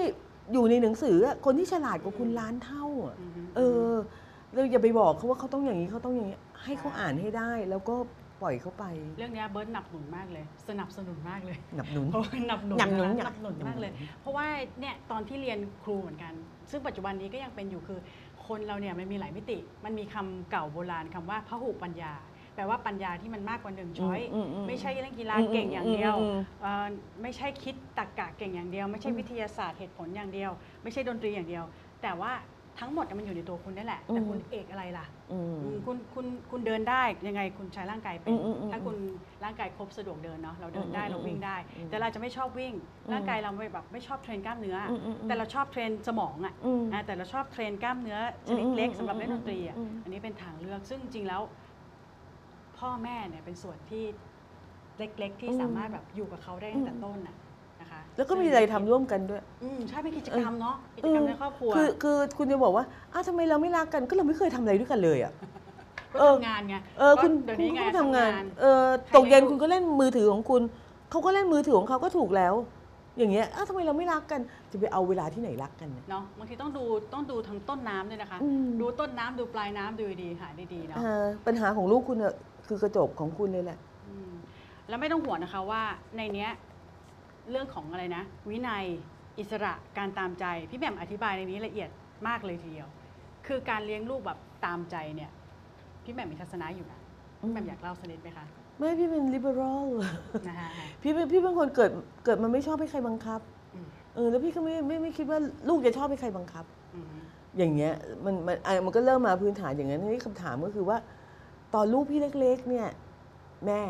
[0.54, 3.92] อยู่ในหนังสืออะคนที่ฉลาดกว่าคุณล้านเท่าอะอืมเออ
[4.54, 7.96] เราอย่าไปบอกเขาว่าเขาต้องอย่างนี้เขาต้องอย่างนี้ ให้เขาอ่านให้ได้แล้วก็
[8.42, 8.86] ปล่อยเขาไป
[9.18, 13.92] เรื่องเนี้ยเบิร์ตหนับหนุนมากเลย สนับสนุนมากเลยหนับหนุนเพราะว่าหนับหนุนหนับหนุนะคะหนับหนุนมากเลย
[14.22, 14.48] เพราะว่า
[14.80, 16.34] เนี่ยตอนที่เรียนครูเหมือนกัน
[16.72, 18.00] ซึ่งปัจจุบันนี้ก็ยังเป็นอยู่คือ
[18.48, 22.14] คนเราเนี่ยมันมีหลายมิติ มันมีคำเก่าโบราณคำว่าพหุปัญญา
[22.56, 26.86] แปลว่าปัญญาที่มันมากกว่าหนึ่งช้อยอืมอืมอืมไม่ใช่เรื่องกีฬาเก่งอย่างเดียวอืมอืมเอ่อ
[27.22, 30.52] ไม่ใช่คิดตรรกะเก่งอย่างเดียว ไม่ใช่วิทยาศาสตร์เหตุผลอย่างเดียว
[30.84, 31.64] ไม่ใช่ดนตรีอย่างเดียว
[32.02, 32.32] แต่ว่า
[32.80, 38.96] ทั้งหมดมันอยู่ในตัวคุณนี่แหละ แต่อืมคุณเอกอะไรล่ะอืมอืมคุณคุณคุณเดินได้ยังไงคุณใช้ร่างกายเป็นอืมอืมอืมถ้าคุณ
[39.44, 42.74] ร่างกายครบสะดวกเดินเนาะเราเดินได้อืมเราวิ่งได้อืมแต่เราจะไม่ชอบวิ่ง
[43.06, 51.42] อืมร่างกายเราไม่แบบไม่ชอบเทรนกล้ามเนื้ออมอืมอืมแต่เราชอบเทรนสมองอะอืมอ่าแต่เราชอบเทรนกล้ามเนื้อชนิดอืมเล็กอืมสำหรับเล่นดนตรีอะอืมอันนี้เป็นทางเลือกซึ่งจริงๆแล้ว
[52.78, 54.04] พ่อแม่เนี่ยเป็นส่วนที่
[54.98, 57.47] เล็กๆที่อืมสามารถแบบอยู่กับเขาได้ตั้งแต่ต้นน่ะนะคะ
[58.18, 65.34] แล้วก็มีอะไรทำร่วมกันด้วย อืมใช่เป็นกิจกรรมเนาะกิจกรรมในครอบครัวคือคือคุณจะบอกว่าอ้าวทำไมเราไม่รักกันก็เราไม่เคยทำอะไรด้วยกันเลยอะ
[66.14, 70.62] ก็เออทำงานไงเออคุณก็เดี๋ยวคุณนี้ไงก็ทำงานเออใครตกเย็นไม่รู้คุณก็เล่นมือถือของคุณ
[71.12, 72.54] เขาก็เล่นมือถือของเขาก็ถูกแล้ว
[73.18, 82.34] อย่างเงี้ยอ้าวทำไมเราไม่รักกันจะไปเอาเวลาที่ไหนรักกันเนี่ยเนาะบางทีต้องดูต้องดูทั้งต้นน้ำด้วยนะคะอืมดูต้นน้ำดูปลายน้ำดูดีๆหาดีๆเนาะอ่าปัญหาของลูกคุณเนี่ย
[82.68, 84.32] คือกระจกของคุณเลยแหละอืม
[84.88, 85.82] แล้วไม่ต้องห่วงนะคะว่า
[86.18, 86.52] ในเนี้ย
[87.52, 88.86] เรื่องของอะไรนะ วินัย
[89.40, 91.90] อิสระการตามใจ พี่แหม่มอธิบายในนี้ละเอียด
[92.28, 92.88] มากเลยทีเดียว
[93.48, 95.32] คือการเลี้ยงลูกแบบตามใจเนี่ย
[96.04, 97.00] พี่แหม่มมีทัศนะอยู่นะ
[97.40, 98.46] พี่แหม่มอยากเล่าสักนิดไหมคะ
[98.78, 99.86] ไม่พี่เป็น liberal
[100.48, 100.70] นะคะ
[101.02, 101.92] พี่เป็นพี่เป็นคนเกิด
[102.26, 103.40] เกิดมาไม่ชอบให้ใครบังคับ
[103.76, 107.06] อืมเออแล้วพี่ก็ไม่ไม่ไม่คิดว่าลูกจะชอบให้ใครบังคับอืม
[107.58, 107.94] อย่างเงี้ย
[108.26, 110.98] มันมันอะมันก็เริ่มมาพื้นฐานอย่างนั้นทีนี้คำถามก็คือว่า
[111.74, 112.88] ตอนลูกพี่เล็ก ๆ เนี่ย
[113.66, 113.82] แม่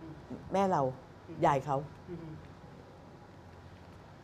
[0.00, 0.14] อืม
[0.52, 0.82] แม่เรา
[1.46, 1.93] ยายเขาอืม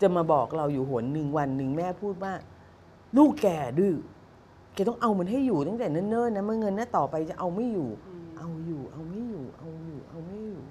[0.03, 2.33] จะมาบอกเราอยู่หนหนึ่งวันหนึ่งแม่พูดว่า
[3.17, 3.95] ลูกแกดื้อ
[4.75, 10.63] แกต้องเอามันให้อยู่ตั้งแต่เนิ่นๆนะเมื่อเงินน่ะต่อไปจะเอาไม่อยู่อืมเอาอยู่เอาไม่อยู่ เอาอยู่ เอาไม่อยู่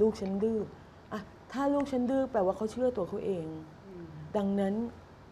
[0.00, 0.58] ลูกฉันดื้อ
[1.12, 1.20] อะ
[1.52, 3.46] ถ้าลูกฉันดื้อแปลว่าเขาเชื่อตัวเขาเอง
[3.86, 4.04] อืม
[4.36, 4.74] ดังนั้น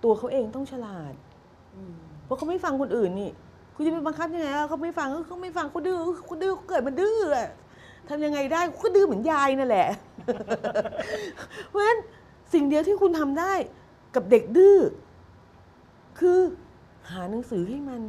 [0.05, 1.15] ตัวเขาเองต้องฉลาด
[1.75, 3.31] อืมเพราะเขาไม่ฟังคนอื่นนี่
[3.75, 7.49] คุณจะไปบังคับยังไงอะเขาไม่ฟังเขาไม่ฟังเขาดื้อเขาดื้อเขาเกิดมันดื้ออะ
[8.09, 9.89] ทำยังไงได้ก็ดื้อเหมือนยายนั่นแหละ
[11.69, 11.99] เพราะฉะนั้น
[12.53, 13.53] สิ่งเดียวที่คุณทำได้
[14.15, 14.79] กับเด็กดื้อ
[16.19, 16.39] คือ
[17.11, 18.03] หาหนังสือให้มัน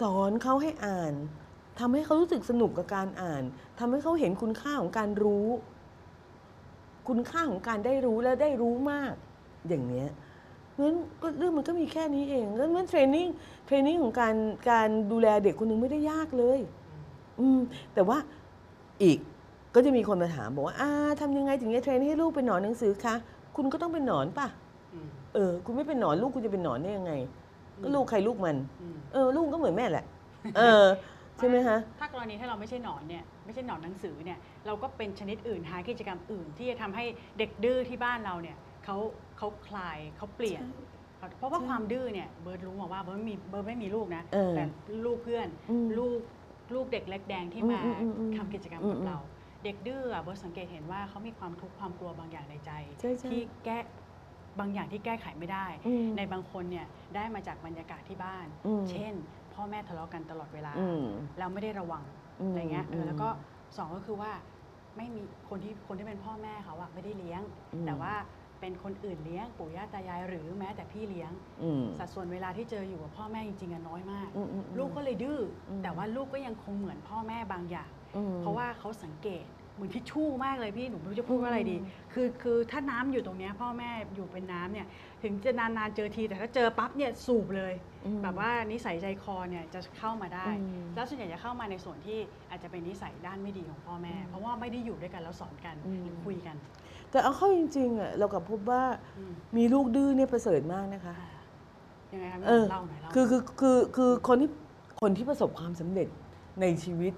[0.00, 1.14] สอนเขาให้อ่าน
[1.78, 3.42] ทำให้เขารู้สึกสนุกกับการอ่าน
[3.78, 5.48] ทำให้เขาเห็นคุณค่าของการรู้
[7.08, 9.14] คุณค่าของการได้รู้และได้รู้มาก
[9.68, 10.08] อย่างเนี้ย
[10.70, 13.28] เพราะฉะนั้นก็เรื่องมันก็มีแค่นี้เองแล้วมันเทรนนิ่ง
[13.66, 14.34] เทรนนิ่งของการ
[14.70, 16.60] การดูแลเด็กคนหนึ่งไม่ได้ยากเลย
[17.40, 17.60] อืม
[17.94, 18.18] แต่ว่า
[19.02, 19.18] อีก
[19.74, 23.14] ก็จะมีคนมาถามบอกว่าอ่าทำยังไงถึงจะ train ให้ลูกเป็นหนอนหนังสือคะ
[23.56, 24.48] คุณก็ต้องเป็นหนอนป่ะ
[24.94, 27.12] อืมเออ คุณไม่เป็นหนอนลูกคุณจะเป็นหนอนได้ยังไง
[27.82, 30.04] ก็อืมลูกใครลูกมันอืมเออ ลูกก็เหมือนแม่แหละ
[30.56, 30.84] เออ
[31.38, 37.04] ใช่ไหมคะถ้ากรณีถ้าเราไม่ใช่หนอนเนี่ยไม่ใช่หนอนหนังสือเนี่ยเราก็เป็นชนิดอื่นหากิจกรรมอื่น ที่จะทำให้
[37.38, 38.96] เด็กดื้อที่บ้านเราเนี่ยเขา
[39.38, 40.62] เขาคลายเขาเปลี่ยน
[41.38, 44.64] เพราะว่าใช่ความดื้อเนี่ยเบิร์ดรู้มาว่าเบิร์ดไม่มีเบิร์ดไม่มีลูกนะเออแต่
[45.06, 46.18] ลูกเพื่อนอืมลูก
[46.74, 49.18] ลูกเด็กเล็กแดงที่มาอืมอืมอืมทำกิจกรรมอืมกับอืมเรา
[49.64, 52.70] เด็กดื้ออะเบิร์ดสังเกตเห็นว่าเขามีความทุกข์ความกลัวบางอย่างในใจ
[53.00, 53.78] ใช่ใช่ ที่แก้
[54.60, 59.14] บางอย่างที่แก้ไขไม่ได้ อืม ในบางคนเนี่ยได้มาจากบรรยากาศที่บ้าน อืม เช่น
[59.54, 61.04] พ่อแม่ทะเลาะกันตลอดเวลา อืม
[61.38, 62.04] แล้วไม่ได้ระวัง
[62.40, 63.28] อืมอะไรเงี้ยเอออมแล้วก็
[63.76, 64.32] สองก็คือว่า
[64.96, 67.42] ไม่มีคนที่คนที่เป็นพ่อแม่เขาอะไม่ได้เลี้ยง
[67.74, 68.14] อืม แต่ว่า
[68.60, 77.99] เป็นคนอื่นเลี้ยงปู่ย่าตายายหรือแม้แต่พี่เลี้ยง อืมสัดส่วนเวลาที่เจออยู่กับพ่อแม่จริงๆอะน้อยมาก อืมอืมอืมลูกก็เลยดื้ออม แต่ว่าลูกก็ยังคงเหมือนพ่อแม่บางอย่างอืม
[78.40, 79.44] เพราะว่าเขาสังเกต
[79.74, 84.86] เหมือนทิชชู่มากเลยพี่หนูไม่รู้จะพูดว่าอะไรดีอืมคือคือถ้าน้ำอยู่ตรงเนี้ยพ่อแม่อยู่เป็นน้ำเนี่ย
[85.22, 87.74] ถึงจะนานๆเจอทีแต่ถ้าเจอปั๊บเนี่ยสูบเลย
[88.06, 92.18] อืมแบบว่านิสัยใจคอเนี่ยจะเข้ามาได้อืมแล้วส่วนใหญ่จะเข้ามาในส่วนที่
[92.50, 96.56] อาจจะเป็นนิสัยด้านไม่ดีของพ่อแม่ เพราะว่าไม่ได้อยู่ด้วยกันแล้วสอนกันอืมหรือคุยกัน
[97.10, 98.82] แต่เอาเข้าจริงๆอะเรากลับพบว่า
[99.18, 101.30] อืมมีลูกดื้อเนี่ยประเสริฐมากนะคะอ่า
[102.12, 104.50] ยังไงคะเออเล่าหน่อยเล่าคือคือคือคือคนที่
[105.00, 106.08] คนที่ประสบความสำเร็จ
[106.60, 107.12] ในชีวิต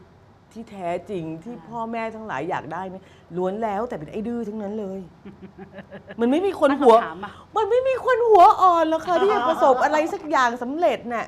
[0.53, 3.05] ที่แท้จริงที่พ่อแม่ทั้งหลายอยากได้เนี่ย
[3.37, 5.01] ล้วนแล้วแต่เป็นไอ้ดื้อทั้งนั้นเลย
[6.21, 11.27] มันไม่มีคนตั้งหัวคำถามอะมันไม่มีคนหัวอ่อนหรอกค่ะที่จะประสบอะไรสักอย่างสำเร็จน่ะ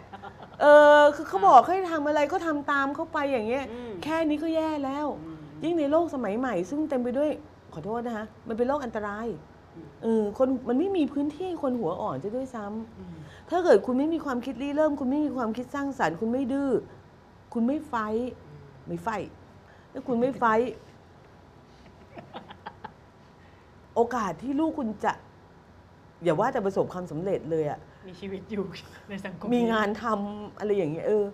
[0.61, 0.67] เอ
[0.99, 7.31] อคือเขาบอกให้ทำอะไรก็ทำตามเขาไปอย่างเงี้ยอืมแค่นี้ก็แย่แล้วอืมยิ่งในโลกสมัยใหม่ ซึ่งเต็มไปด้วย
[7.73, 9.27] ขอโทษนะคะมันเป็นโลกอันตราย
[9.77, 13.15] อืมเออคนมันไม่มีพื้นที่ให้คนหัวอ่อนจะด้วยซ้ำอืม
[13.51, 16.71] ถ้าเกิดคุณไม่มีความคิดริเริ่ม คุณไม่มีความคิดสร้างสรรค์ คุณไม่ดื้อ
[17.53, 18.31] คุณไม่ไฟท์
[18.87, 19.29] ไม่ไฟท์
[19.92, 20.70] ถ้าคุณไม่ไฟท์
[23.94, 25.12] โอกาสที่ลูกคุณจะ
[26.23, 28.64] อย่าว่าแต่ประสบความสำเร็จเลยอะมีชีวิตอยู่
[29.09, 31.25] ในสังคมมีงานทำอะไรอย่างเงี้ยเออ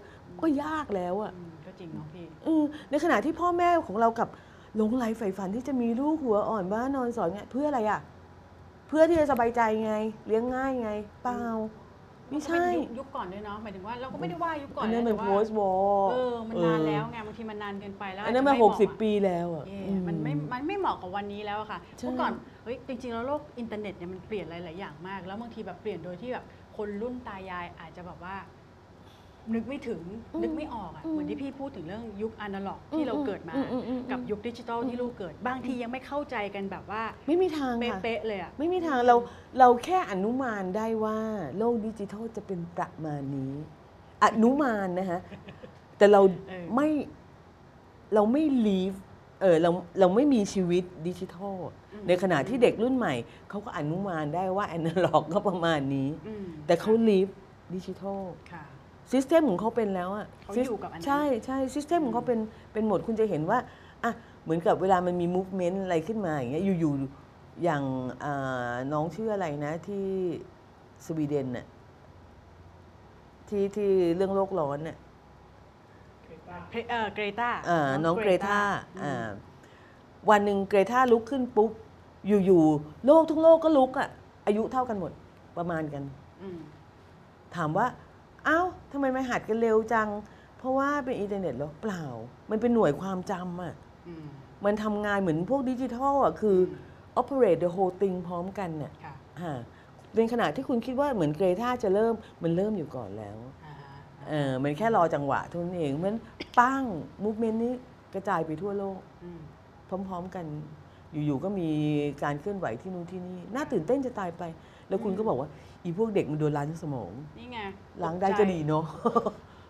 [0.40, 4.28] ก็ยากแล้วอะ อืมก็จริงเนาะพี่ เออในขณะที่พ่อแม่ของเรากลับ
[4.76, 8.00] หลงใหลใฝ่ฝันที่จะมีลูกหัวอ่อนว่านอนสอนง่ายเพื่ออะไรอะ
[8.88, 9.94] เพื่อที่จะสบายใจไง
[10.26, 10.90] เลี้ยงง่ายไง
[11.22, 11.42] เปล่า
[12.30, 15.68] ไม่ใช่ก็เป็นยุคยุคก่อนด้วยเนาะหมายถึงว่าเราก็ไม่ได้ว่ายุคก่อนอันนั้นมันแต่โพว่าสต์วอ
[16.02, 22.32] ลเออมันนานแล้วไงบางทีมันนานเกินไปแล้วอันนั้นมาอาจจะหไเกสิบอะปีแล้วอะเย่อืมันไม่มันไม่เหมาะกับวันนี้แล้วอะค่ะใช่ เมื่อก่อน
[22.64, 26.44] เฮ้ยจริงๆแล้วโลกอินเทอร์เน็ตเนี่ยมันเปลี่ยนหลายๆอย่างมาก แล้วบางทีแบบเปลี่ยนโดยที่แบบ
[26.76, 28.36] คนรุ่นตายายอาจจะแบบว่า
[29.54, 30.02] นึกไม่ถึง
[30.42, 39.16] นึกไม่ออกอะเหมือนที่พี่พูดถึงเรื่องยุคอนาล็อกที่เราเกิดมาอือืมอืมกับยุคดิจิทัลที่ลูกเกิด บางทียังไม่เข้าใจกันแบบว่า ไม่มีทางค่ะเป๊ะๆเลยอะไม่มีทางเรา
[39.58, 41.18] เราแค่อนุมานได้ว่า
[41.58, 43.54] โลกดิจิทัลจะเป็นประมาณนี้
[44.24, 45.20] อนุมานนะคะ
[45.98, 46.88] แต่เราเออไม่
[48.14, 48.96] เราไม่ live
[49.40, 51.56] เออเราเราไม่มีชีวิตดิจิทัล
[52.08, 53.14] ในขณะที่เด็กรุ่นใหม่
[53.50, 57.30] เขาก็อนุมานได้ว่าแอนล็อกก็ประมาณนี้อืมแต่เขา live
[57.74, 58.22] ดิจิทัล
[58.52, 58.64] ค่ะ
[59.12, 62.38] system ของเขาเป็นแล้วอะเขาอยู่กับอันนั้น ใช่ใช่ system ของเขาเป็น
[62.72, 63.58] เป็นหมดคุณจะเห็นว่า
[64.04, 67.82] อะเหมือนกับเวลามันมี movement อะไรขึ้นมาอย่างเงี้ยอยู่ๆอย่าง
[68.24, 70.06] อ่าน้องชื่ออะไรนะที่
[71.06, 71.66] สวีเดนน่ะ
[73.48, 74.96] ที่ที่เรื่องโลกร้อนน่ะ
[76.70, 78.58] เพเออเกรตาอ่าน้องเกรทา
[79.02, 79.28] อ่า
[80.30, 81.70] วันหนึ่งเกรทาลุกขึ้นปุ๊บ
[82.26, 84.08] อยู่ๆ โลกทั้งโลกก็ลุกอะ
[84.46, 85.12] อายุเท่ากันหมด
[85.58, 86.02] ประมาณกัน
[86.42, 86.58] อืม
[87.56, 88.58] ถามว่าเอ้า
[88.92, 90.08] ทำไมไม่หัดกันเร็วจัง
[90.58, 92.04] เพราะว่าเป็นอินเทอร์เน็ตเหรอเปล่า
[92.50, 93.74] มันเป็นหน่วยความจำอะ
[94.08, 94.26] อืม
[94.64, 96.58] มันทำงานเหมือนพวกดิจิทัลอะคือ
[97.20, 99.54] operate the whole thing พร้อมกันน่ะค่ะฮะ
[100.16, 106.20] ในขณะที่คุณคิดว่าเหมือนเกรทาจะเริ่มมันเริ่มอยู่ก่อนแล้วอ่าฮะเออมันแค่รอจังหวะเท่านั้นเองเพราะฉะนั้น
[106.58, 106.82] ปั้ง
[107.24, 107.74] movement นี้
[108.14, 109.40] กระจายไปทั่วโลกอืม
[109.88, 110.46] พร้อม ๆ กัน
[111.12, 111.68] อยู่ ๆ ก็มี
[112.22, 114.42] การเคลื่อนไหวที่นู่นที่นี่ น่าตื่นเต้นจะตายไป
[114.90, 115.48] แล้วคุณก็บอกว่า
[115.84, 117.58] อีพวกเด็กมันโดนล้างสมอง นี่ไง
[118.02, 118.84] ล้างได้ตใจก็ดีเนาะ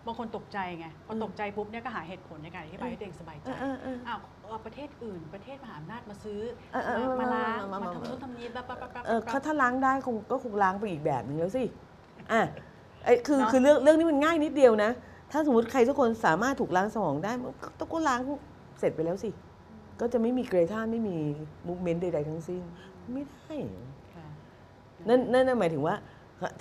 [0.07, 6.41] บางคนตกใจไงพอตกใจปุ๊บเนี่ยก็หาเหตุผลในการอธิบายให้ตัวเองสบายใจเออเอออ้าวเอาประเทศอื่นประเทศมหาอำนาจมาซื้อ
[6.73, 11.63] เออเออมามาล้างมามามาทำนู่นทำนี้แบบแบบแบบเออเขาถ้าล้างได้คงก็คงล้างไปอีกแบบหนึงแล้วสิ
[12.31, 12.41] อะ
[13.03, 14.91] ไอ้คือเนอะคือเรื่องเรื่องนี้มันง่ายนิดเดียวนะ
[15.31, 18.19] ถ้าสมมติใครสักคนสามารถถูกล้างสมองได้มันก็ต้องก็ล้าง
[18.79, 19.29] เสร็จไปแล้วสิ
[19.99, 21.17] ก็จะไม่มีเกรทาไม่มี
[21.67, 22.61] มูฟเมนต์ใดๆทั้งสิ้น
[23.13, 23.90] ไม่ได้ค่ะ
[25.07, 25.95] นั่นนั่นนั่นหมายถึงว่า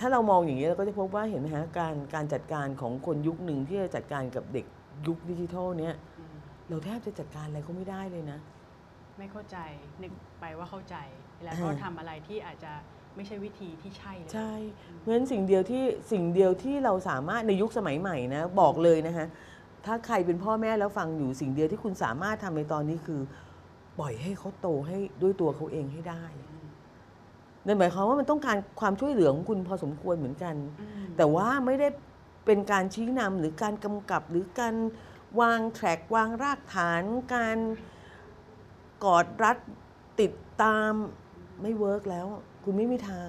[0.01, 4.67] ถ้าเรามองอย่างนี้เราก็จะพบว่าเห็นไหมฮะการการจัดการของคนยุคหนึ่งที่จะจัดการกับเด็ก
[5.07, 6.35] ยุคดิจิทัลเนี้ยอืม
[6.69, 8.39] เราแทบจะจัดการอะไรเขาไม่ได้เลยนะ
[9.19, 9.57] ไม่เข้าใจ
[10.03, 10.97] นึกไปว่าเข้าใจ
[11.45, 12.73] แล้วก็อ่าทำอะไรที่อาจจะ
[13.17, 14.53] ไม่ใช่วิธีที่ใช่เลยใช่
[14.99, 19.27] เพราะฉะนั้นสิ่งเดียวที่สิ่งเดียวที่เราสามารถในยุคสมัยใหม่นะบอกเลยนะฮะ
[19.87, 23.21] ถ้าใครเป็นพ่อแม่แล้วฟังอยู่สิ่งเดียวที่คุณสามารถทำในตอนนี้คือ
[23.99, 26.60] ปล่อยให้เขาโตให้ด้วยตัวเขาเองให้ได้อืม
[27.67, 31.89] นั่นหมายความว่ามันต้องการความช่วยเหลือของคุณพอสมควรเหมือนกันอืมแต่ว่าไม่ได้
[32.47, 34.75] เป็นการชี้นำหรือการกำกับหรือการ
[35.41, 37.03] วางแทร็กวางรากฐาน
[37.35, 37.59] การ
[39.05, 39.57] กอดรัด
[40.21, 40.93] ติดตาม
[41.63, 42.27] ไม่ work แล้ว
[42.65, 43.29] คุณไม่มีทาง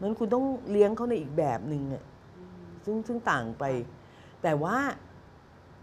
[0.00, 2.04] มันคุณต้องเลี้ยงเขาในอีกแบบหนึ่งอะ
[2.38, 3.64] อืมซึ่งซึ่งต่างไป
[4.42, 4.78] แต่ว่า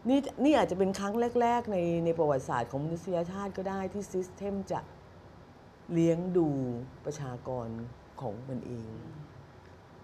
[0.10, 4.80] นี่นี่อาจจะเป็นครั้งแรก ๆ ในในประวัติศาสตร์ของมนุษยชาติก็ได้ที่ system จะ
[5.94, 6.48] เลี้ยงดู
[7.06, 7.68] ประชากร
[8.22, 8.90] ของมันเอง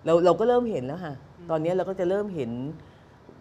[0.05, 1.13] เราเราก็เริ่มเห็นแล้วค่ะ
[1.49, 2.51] ตอนนี้เราก็จะเริ่มเห็น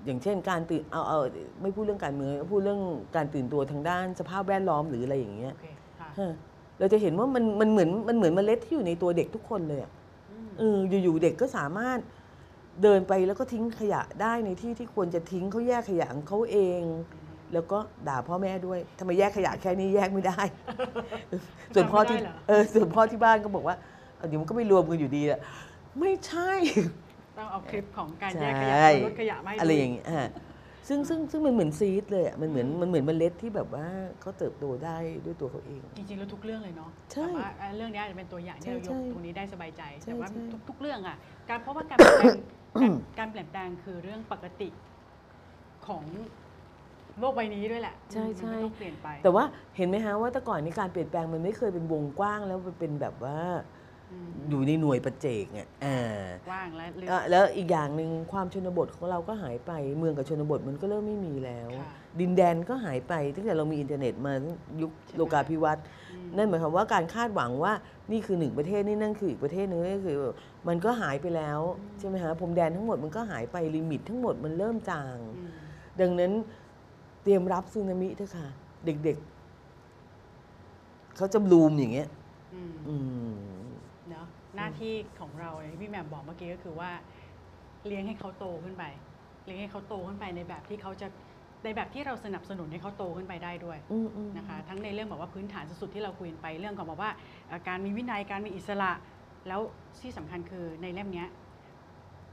[0.05, 1.19] อย่างเช่นการตื่นเอาเอา
[1.63, 2.83] ไม่พูดเรื่องการเมืองพูดเรื่อง
[3.17, 5.67] การตื่นตัวทางด้านสภาพแวดล้อมหรืออะไรอย่างเงี้ยโอเค
[6.01, 6.33] ค่ะฮะ
[6.79, 9.93] เราจะเห็นว่ามันมันเหมือนมันเหมือนเมล็ดที่อยู่ในตัวเด็กทุกคนเลยอะ
[10.31, 11.99] อืมเอออยู่ๆเด็กก็สามารถ
[12.83, 16.83] เดินไปแล้วก็ทิ้งขยะได้ในที่ที่ควรจะทิ้งเขาแยกขยะของเขาเอง
[17.55, 20.41] แล้วก็ด่าพ่อแม่ด้วยทำไมแยกขยะแค่นี้แยกไม่ได้
[21.75, 23.77] ส่วนพ่อที่ทำไม่ได้เหรอเออส่วนพ่อที่บ้านก็บอกว่า
[24.17, 25.39] เอาเดี๋ยวมันก็ไม่รวมกันอยู่ดีอะ
[26.01, 26.53] ไม่ใช่
[27.39, 30.29] ต้องเอาคลิปของการแยกขใช่ยะลดขยะมาให้ดูอะไรอย่างเงี้ยอะ
[30.89, 33.87] ซึ่งซึ่งซึ่งมันเหมือนซีดเลยอะมันเหมือนมันเหมือนเมล็ดที่แบบว่า
[34.21, 41.17] เขาเติบโตได้ด้วยตัวเขาเอง จริงๆแล้วทุกเรื่องเลยเนาะใช่แต่ว่าเอ่อเรื่องนี้อาจจะเป็นตัวอย่างที่เรายใช่กใช่ตรงนี้ได้สบายใจใช่แต่ว่าใช่ทุกทุกเรื่องอะ
[41.49, 42.37] การเพราะว่าการเปลี่ยนแปลง
[42.81, 44.69] การการเปลี่ยนแปลงคือเรื่องปกติ
[45.87, 46.05] ของ
[47.21, 49.45] โลกใบนี้ด้วยแหละใช่ใช่ มันก็ต้องเปลี่ยนไป แต่ว่า
[49.77, 53.39] เห็นไหมฮะว่าแต่ก่อนนี้การเปลี่ยนแปลงมันไม่เคยเป็นวงกว้างแล้วมันเป็นแบบว่า
[54.13, 55.99] อืม อยู่ในหน่วยปัจเจกอะอ่า
[56.49, 64.33] กว้างและลึก อะแล้วอีกอย่างหนึ่งความชนบทของเราก็หายไปเมืองกับชนบทมันก็เริ่มไม่มีแล้ว ค่ะดินแดนก็หายไปตั้งแต่เรามีอินเทอร์เน็ตมา
[64.81, 67.73] ยุคใช่ไหม โลกาภิวัตน์อืมนั่นหมายความว่าการคาดหวังว่า
[68.13, 70.19] นี่คือหนึ่งประเทศนี่นั่นคืออีกประเทศนึงนี่คือ
[70.69, 71.61] มันก็หายไปแล้ว
[71.99, 75.51] ใช่ไหมฮะพรมแดนทั้งหมดมันก็หายไป limit ทั้งหมดมันเริ่มจาง อืม
[76.01, 76.33] ดังนั้น
[77.23, 78.47] เตรียมรับสึนามิเถอะค่ะ
[78.85, 82.09] เด็กๆ เขาจะบลูมอย่างเงี้ย
[82.55, 82.97] อืมอื
[83.63, 83.71] ม
[84.11, 86.91] เนาะหน้าที่ของเราอย่างที่พี่แหม่มบอกเมื่อกี้ก็คือว่า
[87.87, 88.85] เลี้ยงให้เขาโตขึ้นไป
[89.45, 91.09] เลี้ยงให้เขาโตขึ้นไปในแบบที่เขาจะ
[91.65, 97.11] ในแบบที่เราสนับสนุนให้เขาโตขึ้นไปได้ด้วยอืมอืมนะคะ ทั้งในเรื่องแบบว่าพื้นฐานสุดๆที่เราคุยกันไปเรื่องของแบบว่า
[97.47, 98.93] เอ่อการมีวินัยการมีอิสระ
[99.49, 99.61] แล้ว
[100.03, 101.29] ที่สำคัญคือในเล่มเนี้ย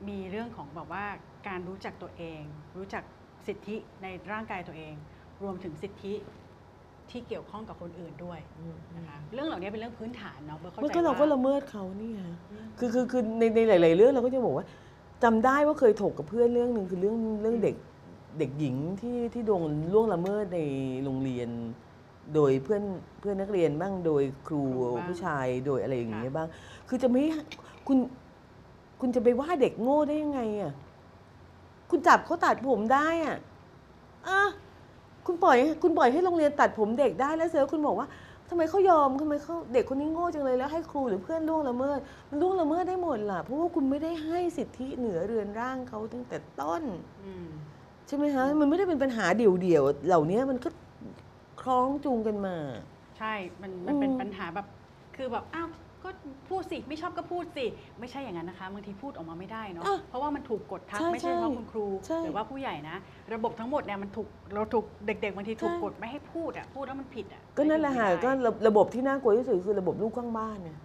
[0.07, 1.05] มีเรื่องของแบบว่า
[1.47, 2.43] การรู้จักตัวเอง
[2.77, 3.03] รู้จัก
[3.47, 4.93] สิทธิในร่างกายตัวเอง
[5.43, 6.13] รวมถึงสิทธิ
[7.11, 14.65] ที่เกี่ยวข้องกับคนอื่นด้วยอืมนะคะเรื่องเหล่านี้เป็นเรื่องพื้นฐานเนาะเบอร์เข้ามันใจก็เราก็ว่าละเมิดเขานี่ฮะอืมคือคือคือในในหลาย ๆ เรื่องเราก็จะบอกว่า
[15.23, 17.75] จำได้ว่าเคยถกกับเพื่อนเรื่องหนึ่งคือเรื่องเรื่องเด็ก
[18.39, 20.59] เด็กหญิงที่ที่โดนล่วงละเมิดใน
[21.03, 21.49] โรงเรียน
[22.35, 22.83] โดยเพื่อน
[23.19, 26.47] เพื่อนนักเรียนบ้างโดยครูครูบ้างผู้ชายโดยอะไรอย่างเงี้ยค่ะบ้าง
[26.87, 27.21] คือจะไม่
[27.87, 27.97] คุณ
[29.01, 30.73] คุณจะไปว่าเด็กโง่ได้ยังไงอะ
[31.89, 33.37] คุณจับเขาตัดผมได้อะ
[34.27, 34.41] อะ
[35.25, 38.07] คุณปล่อยคุณปล่อยให้โรงเรียนตัดผมเด็กได้แล้วเสร็จแล้วคุณบอกว่า
[38.49, 46.83] ทำไมเขายอมทำไมเขาเด็กคนนี้โง่จังเลยแล้วให้ครูหรือเพื่อนล่วงละเมิดมันล่วงละเมิดได้หมดล่ะเพราะว่าคุณไม่ได้ให้สิทธิเหนือเรือนร่างเขาตั้งแต่ต้น
[47.23, 47.47] อืม
[48.07, 50.69] ใช่ไหมฮะมันไม่ได้เป็นปัญหาเดี่ยวๆเหล่านี้มันก็
[51.61, 52.55] คล้องจูงกันมา
[53.17, 54.67] ใช่มันมันเป็นอืมปัญหาแบบ
[55.15, 55.69] คือแบบอ้าว
[56.07, 56.11] ก็
[56.49, 57.65] พูดสิไม่ชอบก็พูดสิ
[57.99, 62.95] ไม่ใช่อย่างนั้นนะคะบางทีพูดออกมาไม่ได้เนาะอะเพราะว่ามันถูกกดทับใช่ไม่ใช่เฉพาะคุณครู ใช่หรือว่าผู้ใหญ่นะ
[63.33, 70.79] ระบบทั้งหมดเนี่ยมันถูกเราถูกเด็ก ๆบางทีถูกใช่ กดไม่ให้พูดอะพูดแล้วมันผิดอะก็นั่นแหละค่ะไม่ก็ได้ระระบบที่น่ากลัวที่สุดคือระบบลูกข้างบ้านเนี่ย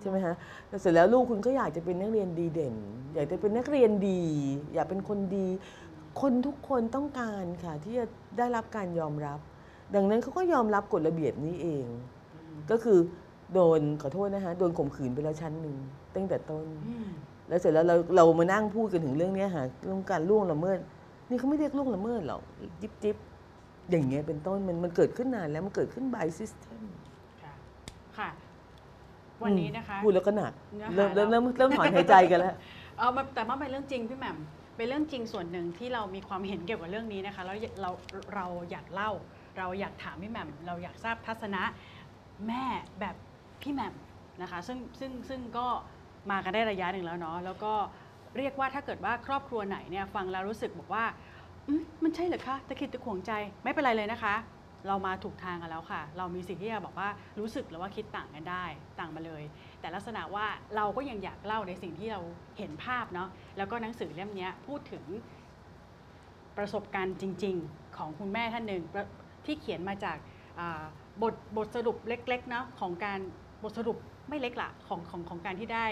[0.00, 0.34] ใช่ไหมฮะ
[0.68, 2.74] แล้วเสร็จแล้วลูกคุณก็อยากจะเป็นนักเรียนดีเด่น
[3.14, 4.20] อยากจะเป็นนักเรียนดี
[4.74, 5.46] อยากเป็นคนดี
[6.20, 8.06] คนทุกคนต้องการค่ะที่จะ
[8.38, 9.38] ได้รับการยอมรับ
[9.94, 11.86] ดังนั้นเขาก็ยอมรับกฎระเบียบนี้เอง
[12.34, 12.98] อืมก็คือ
[13.54, 15.76] โดนขอโทษนะคะโดนข่มขืนไปแล้วชั้นหนึ่ง
[16.14, 17.08] ตั้งแต่ต้นอืม
[17.48, 20.78] แล้วเสร็จแล้วเราเรามานั่งพูดกันถึงเรื่องเนี้ยค่ะเรื่องการล่วงละเมิด
[21.28, 22.40] นี่เขาไม่เรียกล่วงละเมิดหรอก
[22.80, 23.16] จิบจิบ
[23.90, 26.80] อย่างเงี้ยเป็นต้นมันมันเกิดขึ้นนานแล้วมันเกิดขึ้น by system
[27.42, 27.54] ค่ะ
[28.18, 28.30] ค่ะ
[29.42, 30.52] วันนี้นะคะพูดแล้วก็หนัก
[30.94, 32.54] เนื้อหาเริ่มเริ่มเราเริ่มเริ่มถอนหายใจกันแล้ว
[32.98, 34.36] เอามาแต่ว่าเป็นเรื่องจริงพี่แหม่ม
[34.76, 37.90] เป็นเรื่องจริงส่วนหนึ่งที่เรามีความเห็นเกี่ยวกับเรื่องนี้นะคะแล้วเรา
[38.34, 39.10] เราอยากเล่า
[39.58, 41.62] เราอยากถามพี่แหม่มเราอยากทราบทัศนะ
[42.48, 42.64] แม่
[43.00, 43.16] แบบ
[43.62, 43.94] พี่แหม่ม
[44.42, 45.66] นะคะซึ่งซึ่งซึ่งก็
[46.30, 47.72] มากันได้ระยะหนึ่งแล้วเนาะแล้วก็
[48.36, 51.04] เรียกว่าถ้าเกิดว่าครอบครัวไหนเนี่ยฟังแล้วรู้สึกบอกว่า
[52.02, 53.32] มันใช่เหรอคะตะคิดตะขวงใจ
[53.64, 54.34] ไม่เป็นไรเลยนะคะ
[54.88, 58.64] เรามาถูกทางกันแล้วค่ะ เรามีสิ่งที่จะบอกว่ารู้สึกหรือว่าคิดต่างกันได้
[58.98, 59.42] ต่างมาเลย
[59.80, 60.46] แต่ลักษณะว่า
[60.76, 62.20] เราก็ยังอยากเล่าในสิ่งที่เรา
[62.58, 65.04] เห็นภาพเนาะแล้วก็หนังสือเล่มนี้พูดถึง
[66.56, 68.82] ประสบการณ์จริง ๆ ของคุณแม่ท่านหนึ่ง
[69.46, 70.16] ที่เขียนมาจาก
[71.22, 73.20] บทบทสรุปเล็กๆเนาะของการ
[73.62, 73.96] บทสรุป
[74.28, 75.86] ไม่เล็กละของของของการที่ได้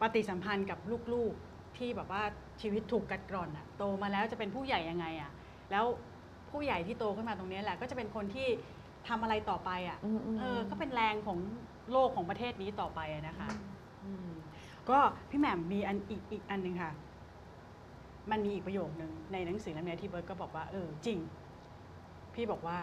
[0.00, 0.78] ปฏิสัมพันธ์กับ
[1.12, 2.22] ลูกๆที่แบบว่า
[2.60, 5.32] ชีวิตถูกกัดกร่อนอะโตมาแล้วจะเป็นผู้ใหญ่ยังไงอะ
[5.70, 5.84] แล้ว
[6.50, 8.48] ผู้ใหญ่ที่โตขึ้นมาตรงนี้แหละ ก็จะเป็นคนที่
[9.08, 11.38] ทำอะไรต่อไปอะอืมอืมเออก็เป็นแรงของ
[11.92, 13.48] โลกของประเทศนี้ต่อไปอะนะคะ
[14.04, 14.30] อืม
[14.90, 14.98] ก็
[15.30, 16.92] พี่แหม่มมีอันอีกอีกอันหนึ่งค่ะ
[18.30, 21.18] มันมีอีกประโยคนึงในหนังสือเล่มนี้ที่เบิร์ตก็บอกว่าเออจริง
[22.34, 22.78] พี่บอกว่า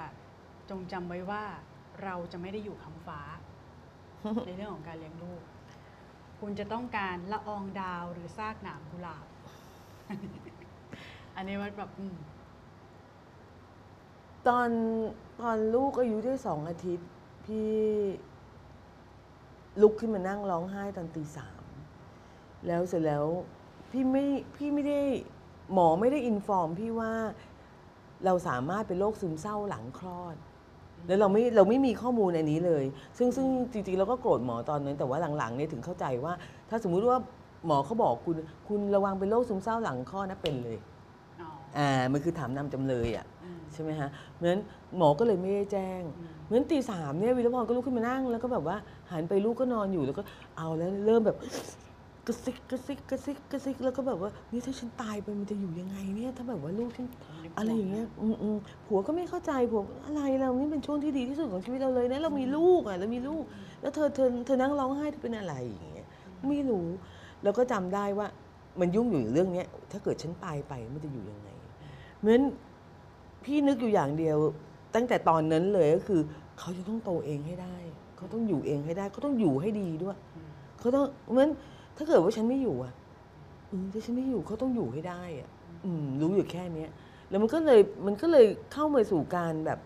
[0.69, 1.43] จงจำไว้ว่า
[2.04, 3.19] เราจะไม่ได้อยู่คำฟ้า
[4.47, 5.41] ในเรื่องของการเลี้ยงลูก
[6.39, 9.25] คุณจะต้องการละอองดาวหรือซากหนามกุหลาบ
[11.36, 12.15] อันนี้มันแบบอืม
[14.47, 14.69] ตอน
[15.41, 17.10] ตอนลูกอายุได้สองอาทิตย์
[17.45, 17.71] พี่
[19.82, 21.63] ลุกขึ้นมานั่งร้องไห้ตอนตีสาม
[22.67, 23.25] แล้วเสร็จแล้ว
[23.91, 25.01] พี่ไม่พี่ไม่ได้
[25.73, 27.12] หมอไม่ได้อินฟอร์มพี่ว่า
[28.25, 30.36] เราสามารถเป็นโรคซึมเศร้าหลังคลอด
[31.07, 32.83] แล้วเราไม่เราไม่มีข้อมูลอันนี้เลย
[33.17, 36.33] ซึ่งซึ่งจริงๆเราก็โกรธหมอตอนนั้น แต่ว่าหลังๆเนี่ยถึงเข้าใจว่า
[36.69, 37.17] ถ้าสมมุติว่า
[37.67, 38.35] หมอเขาบอกคุณ
[38.67, 40.77] คุณระวังเป็นโรคซึมเศร้าหลังคลอดนะเป็นเลย
[41.41, 44.62] อ๋ออ่ามันคือถามนำจำเลยอะอืมใช่ไหมฮะเพราะฉะนั้น
[44.97, 48.77] หมอก็เลยไม่ได้แจ้งอืมเพราะฉะนั้นตีสามเนี่ยวีรพรก็ลุกขึ้นมานั่ง แล้วก็แบบว่า
[49.12, 50.23] หันไปลูกก็นอนอยู่แล้วก็
[50.57, 51.38] เอาแล้วเริ่มแบบ
[52.29, 57.07] กระซิกกระซิกกระซิกกระซิกแล้วก็แบบว่านี่ถ้าฉันตายไปมันจะอยู่ยังไงเนี่ยถ้าแบบว่าลูกฉัน
[57.57, 63.43] อะไรอย่างเงี้ยอืมอืมผัวก็ไม่เข้าใจผัวอะไรเรานี่เป็นช่วงที่ดีที่สุดของชีวิตเราเลยนะเรามีลูกอะเรามีลูก
[63.81, 66.07] แล้วเธอเธอเธอนั่งร้องไห้เธอเป็นอะไรอย่างเงี้ย
[66.47, 66.87] ไม่รู้
[67.43, 68.27] แล้วก็จำได้ว่า
[68.79, 71.49] มันยุ่งอยู่เรื่องเนี้ยถ้าเกิดฉันตายไปมันจะอยู่ยังไง
[72.21, 72.41] เหมือน
[73.43, 74.37] พี่นึกอยู่อย่างเดียว
[74.95, 76.21] ตั้งแต่ตอนนั้นเลยก็คือ
[76.59, 77.75] เขาจะต้องโตเองให้ได้
[78.17, 81.49] เขาต้องอยู่เองให้ได้ เขาต้องอยู่ให้ดีด้วยอืมเขาต้องเหมือน
[81.99, 82.93] ถ้าเกิดว่าฉันไม่อยู่อะ
[83.71, 85.49] อืมถ้าฉันไม่อยู่เขาต้องอยู่ให้ได้อะ
[85.85, 86.89] อืมรู้อยู่แค่เนี้ย
[87.29, 89.79] แล้วมันก็เลยมันก็เลยเข้ามาสู่การแบบ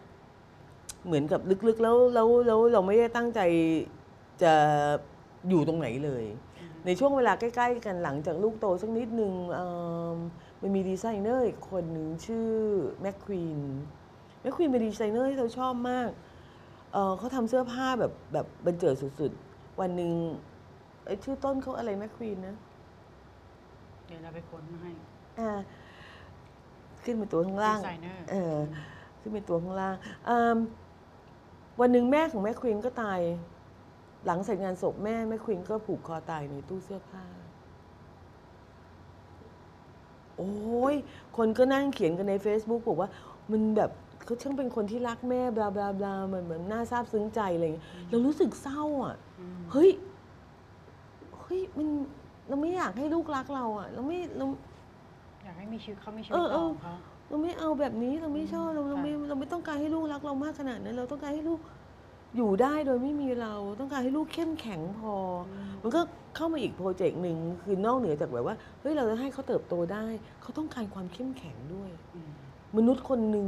[1.06, 3.40] เหมือนกับลึกๆ แล้วแล้วแล้วเราไม่ได้ตั้งใจ
[4.44, 4.54] จะ
[5.50, 6.26] อยู่ตรงไหนเลย
[6.86, 9.68] ในช่วงเวลาใกล้ ๆ กันหลังจากลูกโตสักนิดนึงเอิ่
[10.16, 10.18] ม
[10.62, 12.50] มันมีดีไซเนอร์อีกคนหนึ่งชื่อ
[13.02, 13.60] แมคควีน
[14.42, 16.10] แมคควีนเป็นดีไซเนอร์ที่เราชอบมาก
[16.94, 20.12] เอ่อเขาทำเสื้อผ้าแบบแบบบรรเจิดสุดๆ วันหนึ่ง
[21.06, 22.56] ไอ้ชื่อต้นเขาอะไรแมคควีนนะ
[24.08, 24.92] เดี๋ยวเราไปค้นมาให้
[25.40, 25.52] อ่า
[27.04, 28.58] ขึ้นเป็นตัวข้างล่างดีไซเนอร์เออ
[29.20, 29.96] ขึ้นเป็นตัวข้างล่าง
[30.30, 30.58] อืม
[31.80, 33.20] วันหนึ่งแม่ของแม่ควีนก็ตาย
[34.26, 37.24] หลังเสร็จงานศพแม่แม่ควีนก็ผูกคอตายในตู้เสื้อผ้า
[40.38, 40.96] โอ้ย
[41.38, 43.10] คนก็นั่งเขียนกันใน Facebook บอกว่า
[43.52, 43.92] มันแบบ
[44.26, 51.88] เขาช่างเป็นคนที่รักแม่บลาบลาบลาเหมือนเหมือนน่าซาบซึ้งใจอะไรอย่างเงี้ยเรารู้สึกเศร้าอะ อืม เฮ้ยเฮ้ยมัน
[52.48, 54.46] เราไม่อยากให้ลูกรักเราอะ เราไม่เรา
[55.44, 56.96] อยากให้มีชีวิตเขามีชีเอวิตอเอต่ออของเขา
[57.30, 61.60] เราไม่เอาแบบนี้เราไม่ชอบเราเราไม่ค่ะเราไม่ต้องการให้ลูกรักเรามากขนาดนั้น เราต้องการให้ลูก
[62.36, 65.16] อยู่ได้โดยไม่มีเราต้องการให้ลูกเข้มแข็งพอ
[65.50, 66.02] อมันก็
[66.36, 70.06] เข้ามาอีกโปรเจกต์หนึ่งคือนอกเหนือจากแบบว่าเฮ้ยเราจะให้เขาเติบโตได้
[70.42, 72.30] เขาต้องการความเข้มแข็งด้วยอืม
[72.78, 73.48] มนุษย์คนหนึ่ง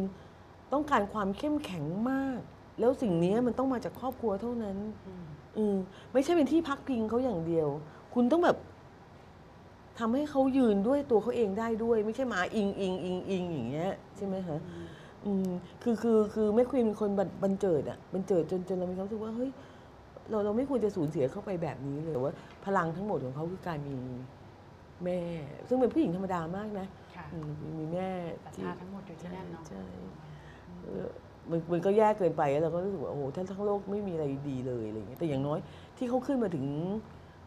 [0.74, 2.40] ต้องการความเข้มแข็งมาก
[2.80, 5.26] แล้วสิ่งนี้มันต้องมาจากครอบครัวเท่านั้นอืม
[5.58, 5.76] อืม
[6.14, 7.68] ไม่ใช่เป็นที่พักพิงเขาอย่างเดียว
[8.16, 8.58] คุณต้องแบบ
[10.00, 14.58] ทำให้เขายืนด้วยตัวเขาเองได้ด้วย ไม่ใช่มาอิงอิงอิงอิงอย่างเงี้ยใช่ไหมคะ
[15.26, 15.50] อืม
[15.84, 19.50] คือคือคือแม่ควีนเป็นคนบันบันเจิดอะบันเจิดจนจนเรามีความรู้สึกว่าเฮ้ย
[20.30, 22.34] เราเราไม่ควรจะสูญเสียเข้าไปแบบนี้เลยว่า
[22.66, 23.98] พลังทั้งหมดของเขาคือการมี
[25.04, 25.20] แม่
[25.68, 28.08] ซึ่งเป็นผู้หญิงธรรมดามากนะค่ะอืมมีมีแม่
[28.44, 29.84] ศรัทที่ธาทั้งหมดอยู่ที่นั่นเนาะ ใช่
[30.84, 31.08] เออ
[31.50, 35.60] มันมันก็แย่เกินไปแล้วเราก็รู้สึกว่าโอ้โหถ้าทั้งโลกไม่มีอะไรดีเลยอะไรอย่างเงี้ยแต่อย่างน้อย
[35.98, 36.66] ที่เขาขึ้นมาถึง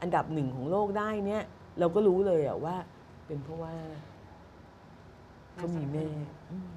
[0.00, 1.42] อันดับหนึ่งของโลกได้เนี่ย
[1.78, 2.76] เราก็รู้เลยอะว่า
[3.26, 3.74] เป็นเพราะว่า
[5.56, 6.06] เขามีแม่
[6.50, 6.70] อืม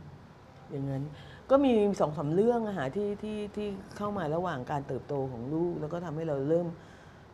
[0.72, 1.04] อย่างนั้น
[1.50, 6.68] ก็มีสองสามเรื่องอะฮะที่ที่ที่เข้ามาระหว่างการเติบโตของลูก แล้วก็ทำให้เราเริ่ม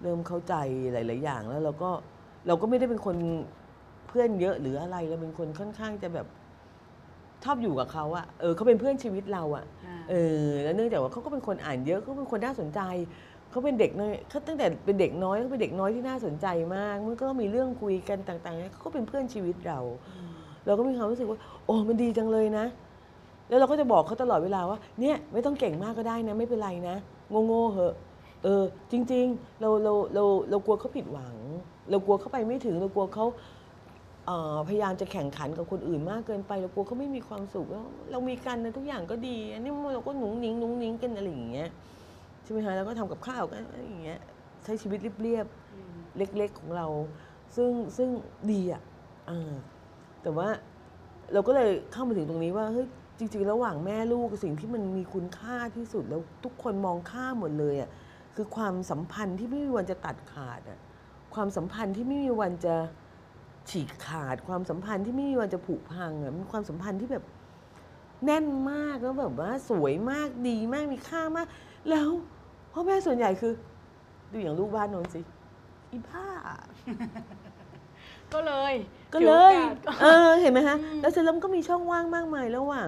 [0.04, 0.54] เริ่มเข้าใจ
[0.94, 1.92] หลาย ๆ อย่างแล้วเราก็
[2.48, 3.16] เราก็ไม่ได้เป็นคน
[4.08, 6.28] เพื่อนเยอะหรืออะไรเราเป็นคนค่อนข้างจะแบบ
[7.44, 12.82] ชอบอยู่กับเขาอะเออเขาเป็นเพื่อนชีวิตเราอะอ่าเออ แล้วเนื่องจากว่าเขาก็เป็นคนอ่านเยอะเขาเป็นคนน่าสนใจ
[13.52, 19.80] เขาเป็นเด็กน้อยเขาตั้งแต่เป็นเด็กน้อยเขาเป็นเด็กน้อยที่น่าสนใจมาก มันก็มีเรื่องคุยกันต่างๆเขาก็เป็นเพื่อนชีวิตเรา
[20.66, 22.66] เราก็มีความรู้สึกว่า โอ้มันดีจังเลยนะ
[23.50, 26.96] แล้วเราก็จะบอกเขาตลอดเวลาว่า เนี่ยไม่ต้องเก่งมากก็ได้นะ ไม่เป็นไรนะ
[27.48, 27.94] โง่ๆเหอะ
[28.44, 31.36] เออ จริง ๆ เราเราเราเรากลัวเขาผิดหวัง
[31.90, 33.26] เรากลัวเขาไปไม่ถึง เรากลัวเขา
[34.26, 44.20] เอ่อพยายามจะแข่งขันกับคนอื่นมากเกินไปเรากลัวเขาไม่มีความสุขแล้วเรามีกันนะทุกอย่างก็ดี อันนี้เราก็หนุ่งหนิงหนุ่งหนิงกันอะไรอย่างเงี้ยใช่ไหมคะแล้วก็ทำกับข้าวกันอะไรอย่างเงี้ย
[44.64, 46.88] ใช้ชีวิตเรียบๆอืมเล็ก ๆของเรา
[47.56, 48.10] ซึ่งซึ่ง
[48.52, 48.82] ดีอะ
[49.30, 49.54] อ่า
[50.24, 50.48] แต่ว่า
[51.34, 52.88] เราก็เลยเข้ามาถึงตรงนี้ว่าเฮ้ย
[53.18, 57.90] จริง ๆ ระหว่างแม่ลูกสิ่งที่มันมีคุณค่าที่สุดแล้วทุกคนมองข้ามหมดเลยอะ
[58.36, 60.80] คือความสัมพันธ์ที่ไม่มีวันจะตัดขาดอะ
[61.36, 62.76] ความสัมพันธ์ที่ไม่มีวันจะ
[63.70, 67.24] ฉีกขาด ความสัมพันธ์ที่ไม่มีวันจะผุพังอะมันความสัมพันธ์ที่แบบ
[68.26, 71.48] แน่นมากแล้วแบบว่าสวยมากดีมากมีค่ามาก
[71.90, 72.10] แล้ว
[72.80, 73.54] พ่อแม่ส่วนใหญ่คือ
[74.32, 75.22] ดูอย่างลูกบ้านโน้นสิ
[75.92, 76.26] อีบ้า
[78.34, 78.74] ก็เลย
[79.14, 82.88] ก็เลย ถือโอกาส เออเห็นไหมฮะแล้วเสร็จแล้วมันก็มีช่องว่างมากมายระหว่าง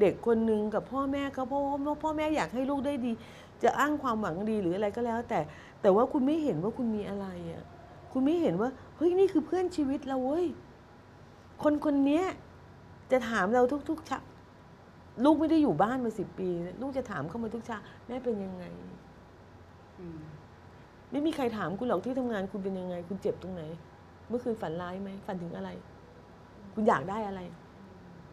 [0.00, 3.12] เด็กคนหนึ่งกับพ่อแม่เขาเพราะว่าพ่อแม่อยากให้ลูกได้ดี
[3.62, 5.40] จะอ้างความหวังดีหรืออะไรก็แล้ว แต่
[5.82, 7.64] แต่ว่าคุณไม่เห็นว่าคุณมีอะไรอะ
[8.12, 10.46] คุณไม่เห็นว่าเฮ้ยนี่คือเพื่อนชีวิตเราเว้ย
[11.62, 12.24] คนคนเนี้ย
[13.12, 14.20] จะถามเราทุกๆเช้า
[15.24, 16.48] ลูกไม่ได้อยู่บ้านมาสิบปี
[16.80, 18.93] ลูกจะถามเข้ามาทุกเช้าแม่เป็นยังไงอืม
[21.14, 23.62] ไม่มีใครถามคุณหรอกที่ทำงานคุณเป็นยังไง คุณเจ็บตรงไหน
[24.28, 25.70] เมื่อคืนฝันร้ายไหมฝันถึงอะไร
[26.74, 27.40] คุณอยากได้อะไร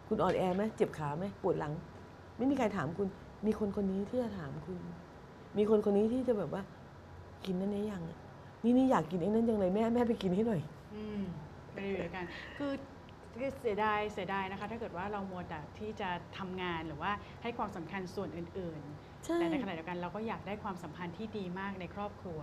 [0.08, 1.72] คุณอ่อนแอไหมเจ็บขาไหมปวดหลัง
[2.36, 3.08] ไม่มีใครถามคุณ
[3.46, 4.78] มีคนคนนี้ที่จะถามคุณ
[5.58, 6.62] มีคนคนนี้ที่จะแบบว่า
[7.44, 8.18] กินนั่นนี้ยังอะ
[8.64, 10.60] นี่นี่อยากกินไอ้นั่นจังเลยแม่แม่ไปกินให้หน่อย
[10.94, 11.22] อืม
[11.72, 12.24] ไม่ได้อยู่ด้วยกัน
[12.58, 12.72] คือ
[13.38, 16.08] คือเสียดายเสียดายนะคะ ถ้าเกิดว่าเรามัวแต่ที่จะ
[16.38, 17.12] ทำงานหรือว่า
[17.42, 18.82] ให้ความสำคัญส่วนอื่น
[19.24, 22.40] ใช่ๆแต่ในขณะเดียวกันเราก็อยากได้ความสัมพันธ์ที่ดีมากในครอบครัว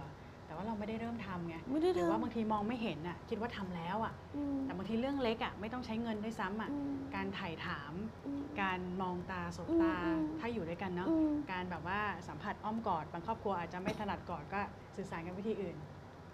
[0.50, 7.94] แต่ว่าเราไม่ได้เริ่มทำไงไม่ได้หรือว่าทำบางทีมองไม่เห็นอะคิดว่าทำแล้วอะ อืม แต่บางทีเรื่องเล็กอะไม่ต้องใช้เงินด้วยซ้ำอะอืมการถ่ายถาม
[8.26, 14.62] อืม การมองตาสบอืมตาอืม ถ้าอยู่ด้วยกันเนาะอืม การแบบว่าสัมผัสอ้อมกอดบางครอบครัวอาจจะไม่ถนัดกอดก็
[14.96, 15.78] สื่อสารกันวิธีอื่น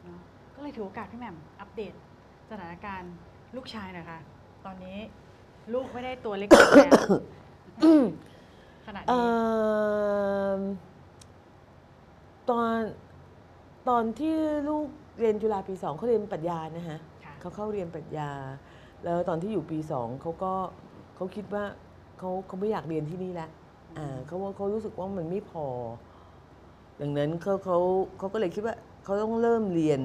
[0.03, 0.19] เนาะ
[0.55, 1.93] ก็เลยถือโอกาสพี่แหม่มอัปเดต
[2.51, 3.13] สถานการณ์
[3.55, 4.19] ลูกชายหน่อยค่ะ
[4.65, 4.97] ตอนนี้
[5.73, 7.03] ลูกไม่ได้ตัวเล็กๆแล้ว
[8.85, 9.29] ขนาดเอ่นี้
[10.53, 10.55] อ
[12.49, 12.71] ตอน
[13.89, 14.35] ตอนที่
[14.69, 14.87] ลูก
[15.19, 18.29] เรียนจุฬาปีสองเขาเรียนปรัชญานะฮะค่ะ เขาเข้าเรียนปรัชญา
[19.03, 20.53] แล้วตอนที่อยู่ปีสองเขาก็
[21.15, 21.63] เขาคิดว่า
[22.19, 23.49] เขาเขาไม่อยากเรียนที่นี่แล้ว
[23.97, 25.67] อ่าเขาว่าเขารู้สึกว่ามันไม่พอ
[27.01, 27.77] ดังนั้นเขาเขา
[28.17, 30.01] เขาก็เลยคิดว่าเขาต้องเริ่มเรียน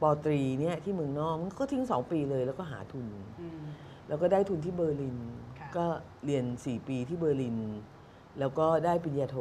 [0.00, 3.06] ปอตรีเนี่ยที่เมืองนอกมันก็ทิ้งสองปีเลยแล้วก็หาทุน
[3.40, 3.62] อืม
[4.08, 5.18] แล้วก็ได้ทุนที่เบอร์ลิน
[5.58, 5.86] ค่ะ ก็
[6.24, 7.58] เรียน 4 ปีที่เบอร์ลิน
[8.38, 9.36] แล้วก็ได้ปริญญาโท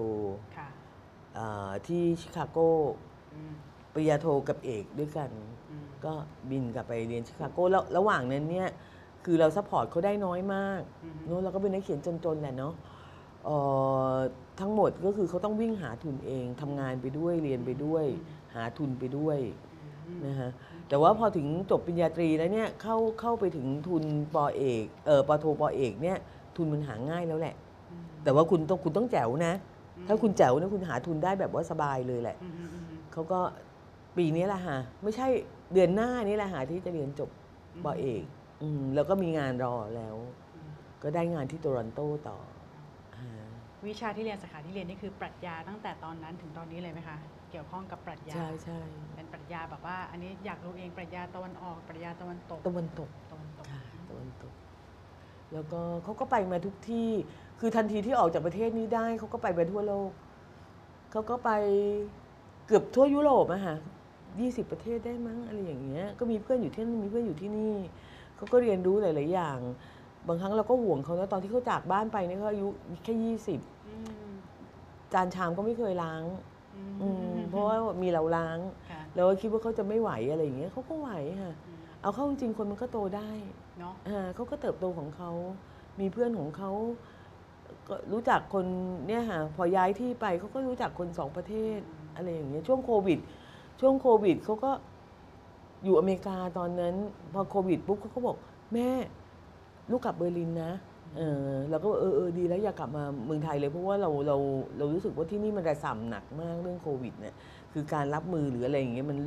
[0.58, 0.68] ค่ะ
[1.38, 3.11] อ่าที่ชิคาโกอืม
[3.94, 5.30] ปริญญาโทกับเอกด้วยกัน
[5.70, 6.14] อืมก็
[6.50, 8.70] บินกลับไปเรียนชิคาโกแล้วระหว่างนั้นเนี่ย
[9.26, 12.74] คือเรา support เขาได้น้อยมากอืมเนอะเราก็เป็นนักเขียนจนๆแหละเนาะ
[13.46, 13.58] เอ่
[14.14, 14.16] อ
[14.60, 18.06] ทั้งหมดก็คือเขาต้องวิ่งหาทุนเองทำงานไปด้วยเรียนไปด้วย
[18.56, 19.38] หาทุนไปด้วย
[20.08, 20.52] อืมนะฮะ
[20.90, 24.04] แต่ว่าพอถึงจบปริญญาตรีแล้วเนี่ยเข้าเข้าไปถึงทุน
[24.36, 26.18] ปอเอกเออปอโทปอเอกเนี่ย
[26.56, 27.56] ทุนมันหาง่ายแล้วแหละ
[27.92, 29.54] อืมแต่ว่าคุณต้องคุณต้องแจ๋วนะ
[30.08, 33.40] ถ้าคุณแจ๋วเนี่ยคุณหาทุนได้แบบว่าสบายเลยแหละอืมอืมอืม เขาก็
[34.18, 35.28] ปีนี้แหละฮะไม่ใช่
[35.74, 37.30] เดือนหน้านี่แหละฮะที่จะเรียนจบ
[37.86, 38.24] ปอเอก
[38.62, 40.16] อืมแล้วก็มีงานรอแล้ว
[40.56, 40.72] อืม
[41.04, 42.38] ก็ได้งานที่โตรอนโตต่อ
[43.16, 43.28] อ่า
[43.88, 47.18] วิชาที่เรียนสาขาที่เรียนนี่คือปรัชญาตั้งแต่ตอนนั้นถึงตอนนี้เลยไหมคะ
[47.52, 48.80] เกี่ยวข้องกับปรัชญา ใช่ใช่
[49.16, 54.54] เป็นปรัชญาแบบว่า อันนี้อยากรู้เองปรัชญาตะวันออกปรัชญาตะวันตกตะวันตกตะวันตก ค่ะตะวันตก
[55.54, 57.10] แล้วก็เขาก็ไปมาทุกที่
[57.60, 60.12] คือทันทีที่ออกจากประเทศนี้ได้เขาก็ไปไปทั่วโลก
[61.12, 61.50] เขาก็ไป
[62.21, 63.76] เกือบทั่วยุโรปอะค่ะ
[64.40, 67.74] ยี่สิบประเทศได้มั้งอะไรอย่างเงี้ย ก็มีเพื่อนอยู่ที่นั่นมีเพื่อนอยู่ที่นี่
[68.36, 69.60] เขาก็เรียนรู้หลาย ๆ อย่าง
[70.28, 72.68] บางครั้งเราก็ห่วงเขานะตอนที่เขาจากบ้านไปเนี่ยเขาอายุ
[73.04, 73.96] แค่ยี่สิบอื
[74.30, 74.32] ม
[75.14, 76.24] จานชามก็ไม่เคยล้าง
[76.76, 78.58] อืมอืมเพราะว่ามีเราล้าง
[78.90, 81.10] ค่ะแล้วก็คิดว่าเขาจะไม่ไหวอะไรอย่างเงี้ยเขาก็ไหว
[81.42, 83.30] ค่ะอืมเอาเข้าจริงๆคนมันก็โตได้
[83.80, 85.32] เนาะอ่าเขาก็เติบโตของเขา
[86.00, 86.72] มีเพื่อนของเขา
[87.88, 88.66] ก็รู้จักคน
[89.08, 91.80] เนี่ยค่ะพอย้ายที่ไปเขาก็รู้จักคนสองประเทศ
[92.16, 93.20] อะไรอย่างเงี้ยช่วงโควิด
[93.80, 94.72] ช่วงโควิดเขาก็
[95.84, 96.96] อยู่อเมริกาตอนนั้น
[97.34, 98.38] พอโควิดปุ๊บเขาก็บอก
[98.74, 98.90] แม่
[99.92, 100.74] ลูกกลับเบอร์ลินนะ
[101.18, 104.38] เออเราก็เออเออดีแล้วอย่ากลับมาเมืองไทยเลยเพราะว่าเราเรา
[104.78, 107.36] เรารู้สึกว่าที่นี่มันระส่ำหนักมากเรื่องโควิดเนี่ย
[107.74, 109.18] คือการรับมือหรืออะไรอย่างเงี้ยมัน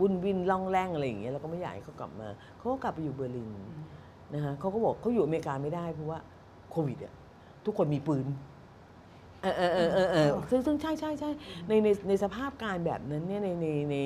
[0.00, 3.84] วุ่นวินล่องแร่งอะไรอย่างเงี้ยเราก็ไม่อยากให้เขากลับมาเขาก็กลับไปอยู่เบอร์ลินอืม
[4.34, 6.18] นะฮะเขาก็บอกเขาอยู่อเมริกาไม่ได้เพราะว่า
[6.70, 7.12] โควิดอะ
[7.64, 8.26] ทุกคนมีปืน
[9.42, 11.30] เออเออเออเออเออซึ่งซึ่งใช่ใช่ใช่
[11.68, 13.96] ในในในสภาพการแบบนั้นเนี่ยในในใน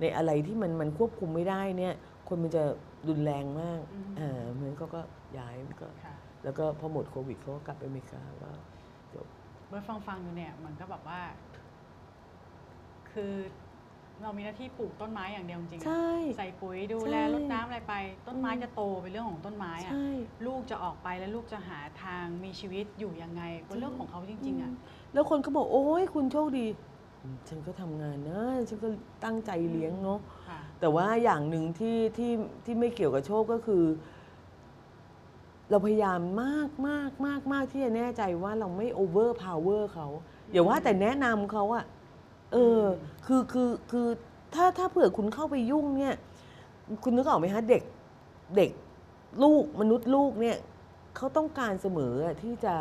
[0.00, 1.94] ในอะไรที่มันมันควบคุมไม่ได้เนี่ย
[2.28, 2.62] คนมันจะ
[3.08, 5.00] รุนแรงมากอืมอ่าเหมือนเขาก็
[5.38, 6.14] ย้ายก็ค่ะ
[6.44, 8.50] แล้วก็พอหมดโควิดเขาก็กลับไปอเมริกาก็
[9.14, 9.26] จบ
[9.68, 11.20] เมื่อฟังฟังๆดูเนี่ย มันก็แบบว่า
[13.12, 13.32] คือ
[14.22, 17.94] เรามีหน้าที่ปลูกต้นไม้อย่างเดียวจริงๆอะใช่ ใส่ปุ๋ยดูใช่แลรดน้ำอะไรไป
[18.26, 20.08] ต้นไม้จะโตเป็นเรื่องของต้นไม้อะ ใช่
[20.46, 24.72] ลูกจะออกไปแล้วลูกจะหาทางมีชีวิตอยู่ยังไงเป็นเรื่องของเขาจริง ๆอะ
[25.12, 26.66] แล้วคนก็บอกโอ้ยคุณโชคดี
[27.22, 28.88] อืมฉันก็ทำงานนะ ฉันก็
[29.24, 32.32] ตั้งใจเลี้ยงเนาะ ค่ะ แต่ว่าอย่างหนึ่งที่ที่
[32.64, 33.84] ที่ไม่เกี่ยวกับโชคก็คือ
[35.70, 40.06] เราพยายามมากมากมากมากที่จะแน่ใจว่าเราไม่ overpower เขา
[40.52, 41.84] อย่าว่าแต่แนะนำเขาอะ
[42.54, 42.82] เออ
[43.26, 44.06] คือคือคือ
[44.54, 46.14] ถ้าถ้าเผื่อคุณเข้าไปยุ่งเนี่ย
[47.02, 47.82] คุณนึกออกไหมฮะเด็ก
[48.56, 48.70] เด็ก
[49.42, 50.56] ลูกมนุษย์ลูกเนี่ย
[51.16, 52.74] เขาต้องการเสมออะที่จะ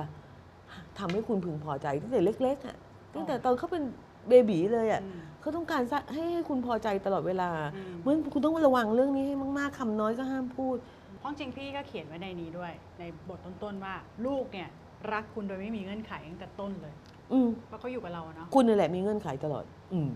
[1.00, 2.78] ทำให้คุณพึงพอใจตั้งแต่เล็กๆอะ
[3.14, 3.84] ตั้งแต่ตอนเขาเป็น
[4.30, 10.78] baby เลยอะอืมเขาต้องการจะให้ให้คุณพอใจตลอดเวลาอืมเพราะฉะนั้นคุณต้องระวังเรื่องนี้ให้มากๆคำน้อยก็ห้ามพูด
[11.20, 13.96] เพราะจริงพี่ก็เขียนไว้ในนี้ด้วย ในบทต้นๆว่า
[14.26, 14.70] ลูกเนี่ย
[15.14, 16.96] รักคุณโดยไม่มีเงื่อนไขตั้งแต่ต้นเลย
[17.32, 20.10] อืมเพราะเขาอยู่กับเราอะเนาะคุณนั่นแหละมีเงื่อนไขตลอด อืม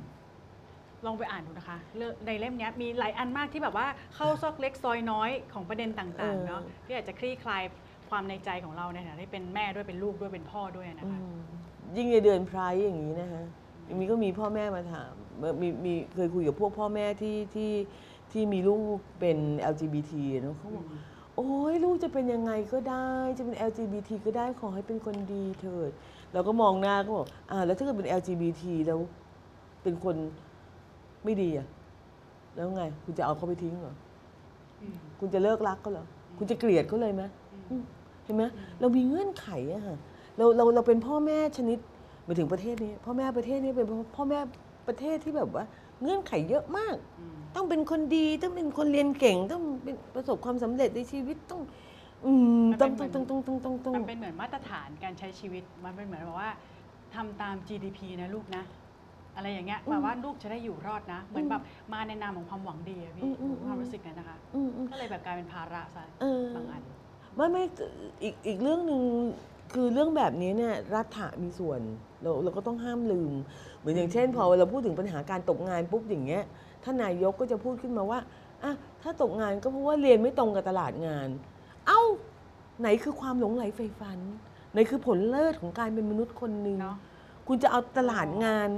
[1.06, 7.64] ลองไปอ่านดูนะคะเรื่องในเล่มเนี้ยมีหลายอันมากที่แบบว่าเข้าซอกเล็กซอยน้อยของประเด็นต่าง ๆเออเนาะที่อาจจะคลี่คลาย
[8.10, 11.40] ความในใจของเราในฐานะที่เป็นแม่ด้วยเป็นลูกด้วยเป็นพ่อด้วยนะอืคะม
[11.98, 13.46] ยิ่งในเดือนไพร์อย่างนี้นะฮะ
[14.00, 15.12] มีก็มีพ่อแม่มาถาม
[15.62, 17.72] มีมีเคยคุยกับพวกพ่อแม่ที่ที่
[18.32, 19.38] ที่มีลูกเป็น
[19.74, 20.86] LGBT เนอะเขาบอก
[21.36, 25.92] โอ้ยลูกจะเป็นยังไงก็ได้ จะเป็น LGBT ก็ได้ขอให้เป็นคนดีเถิด
[26.38, 29.00] เราก็มองหน้าก็บอกอ่าแล้วถ้าเกิดเป็น LGBT แล้ว
[29.84, 30.16] เป็นคน
[31.24, 31.68] ไม่ดีอะ
[32.56, 33.96] แล้วไง คุณจะเอาเขาไปทิ้งเหรอ
[34.82, 36.06] อืมคุณจะเลิกรักเขาเหรอ
[36.38, 37.24] คุณจะเกลียดเขาเลยไหม
[37.70, 37.84] อืม
[38.24, 38.44] เห็นไหม
[38.80, 39.98] เรามีเงื่อนไขอะค่ะ
[40.38, 41.80] เราเราเราเป็นพ่อแม่ชนิด
[42.26, 44.40] หมายถึงประเทศนี้ พ่อแม่ประเทศนี้เป็นพ่อแม่
[44.88, 45.64] ประเทศที่แบบว่า
[46.02, 51.62] เงื่อนไขเยอะมากอืมต้องเป็นคนดีต้องเป็นคนเรียนเก่ง ต้องเป็นประสบความสำเร็จในชีวิตต้อง
[52.26, 56.52] อืมต้องต้องต้องต้องต้องต้องต้องมันเป็นเหมือนมาตรฐานการใช้ชีวิต มันเป็นเหมือนแบบว่า
[57.16, 58.64] ทำตาม GDP นะลูกนะ
[59.36, 61.62] อะไรอย่างเงี้ยแบบว่าลูกจะได้อยู่รอดนะ เหมือนแบบ
[61.94, 63.30] มาในนามของความหวังดีอะพี่
[63.68, 66.84] ความรู้สึกนั้นนะคะ อืมอืมก็เลยแบบกลายเป็นภาระซะเออ บางอัน
[67.36, 67.64] ไม่ไม่
[68.24, 69.02] อีกอีกเรื่องหนึ่ง
[69.74, 71.80] คือเรื่องแบบนี้เนี่ยรัฐะมีส่วน
[72.22, 73.34] เราเราก็ต้องห้ามลืม
[73.80, 76.44] เหมือนอย่างเช่น พอเราพูดถึงปัญหาการตกงานปุ๊บอย่างเงี้ย
[76.84, 78.20] ท่านนายกก็จะพูดขึ้นมาว่า
[78.64, 81.28] อะถ้าตกงานก็เพราะว่าเรียนไม่ตรงกับตลาดงาน
[81.88, 82.02] เอ้า
[82.80, 84.20] ไหนคือความหลงไหลใฝ่ฝัน
[84.72, 86.98] ไหนคือผลเลิศของการเป็นมนุษย์คนหนึ่ง เนาะ
[87.48, 88.70] คุณจะเอาตลาดงาน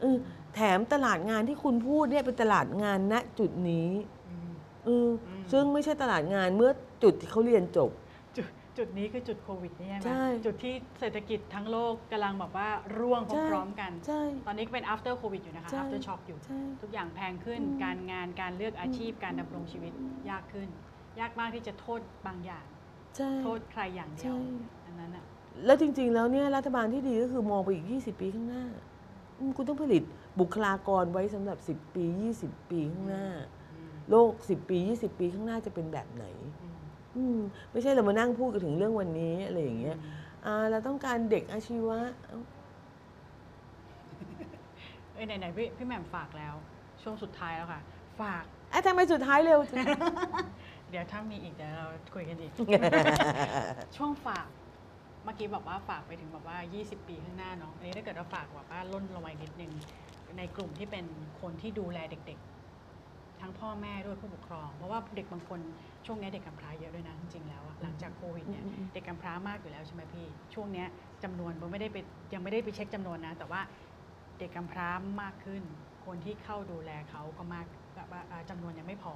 [0.00, 0.16] เออ
[0.54, 3.88] แถมตลาดงานที่คุณพูดเนี่ยเป็นตลาดงานณจุดนี้
[4.28, 4.50] อืม
[4.84, 6.70] เอออม ซึ่งไม่ใช่ตลาดงานเมื่อ
[7.02, 7.90] จุดที่เขาเรียนจบ
[8.36, 8.46] จุด
[8.78, 19.92] จุดนี้คือจุดโควิดนี่ใช่ไหมใช่ จุดที่เศรษฐกิจทั้งโลกกำลังแบบว่าร่วงใช่พร้อมๆกัน ใช่ ตอนนี้ก็เป็น after covid อยู่นะคะ ใช่ after shock อยู่ ใช่ ทุกอย่างแพงขึ้น อืม การงานการเลือกอาชีพการดำรงชีวิต
[20.30, 20.68] ยากขึ้น
[21.20, 22.66] ยากมากที่จะโทษบางอย่าง
[23.16, 24.36] ใช่โทษใครอย่างเดียวใช่
[24.86, 25.24] อันนั้นอะ
[25.66, 28.64] แล้วจริง ๆ แล้วเนี่ยรัฐบาลที่ดีก็คือมองไปอีก 20 ปีข้างหน้า
[29.38, 30.02] อืมคุณต้องผลิต
[30.40, 32.04] บุคลากรไว้สำหรับ 10 ปี
[32.40, 33.26] 20 ปีข้างหน้า
[33.72, 36.26] อืมโลก 10 ปี 20 ปีข้างหน้าจะเป็นแบบไหน
[36.62, 36.78] อืม
[37.16, 37.38] อืม
[37.72, 39.96] ไม่ใช่เรามานั่งพูดกันถึงเรื่องวันนี้อะไรอย่างเงี้ย
[40.44, 42.40] อ่าเราต้องการเด็กอาชีวะเอ้า
[45.14, 46.54] เอ้ยไหนๆพี่พี่แหม่มฝากแล้ว
[47.02, 47.80] ช่วงสุดท้ายแล้วค่ะ
[48.20, 48.42] ฝาก
[48.72, 49.86] อะทำไมสุดท้ายเร็วจัง
[50.90, 52.52] เดี๋ยวถ้ามีอีกเดี๋ยวเราคุยกันอีก
[53.96, 54.48] ช่วงฝาก
[55.24, 59.72] เมื่อกี้บอกว่าฝากไปถึงแบบว่า 20 ปีข้างหน้าเนาะ อันนี้ถ้าเกิดเราฝากแบบว่าล่นลงมาอีกนิดนึง
[60.38, 61.04] ในกลุ่มที่เป็น
[61.40, 62.38] คนที่ดูแลเด็ก
[62.90, 65.60] ๆ ทั้งพ่อแม่ด้วยผู้ปกครอง เพราะว่าเด็กบางคน
[66.06, 70.88] ช่วงนี้เด็กกำพร้าเยอะด้วยนะจริงๆแล้วอะหลังจากโควิดเนี่ยอืมอืมเด็กกำพร้ามากอยู่แล้วใช่ไหมพี่ ช่วงเนี้ย
[71.24, 71.96] จำนวนผมไม่ได้ไป
[72.34, 73.60] ยังไม่ได้ไปเช็คจำนวนนะ แต่ว่า
[74.38, 74.88] เด็กกำพร้า
[75.22, 75.62] มากขึ้น
[76.06, 77.66] คนที่เข้าดูแลเขาก็มาก
[77.96, 79.14] แบบว่าอ่าจำนวนยังไม่พอ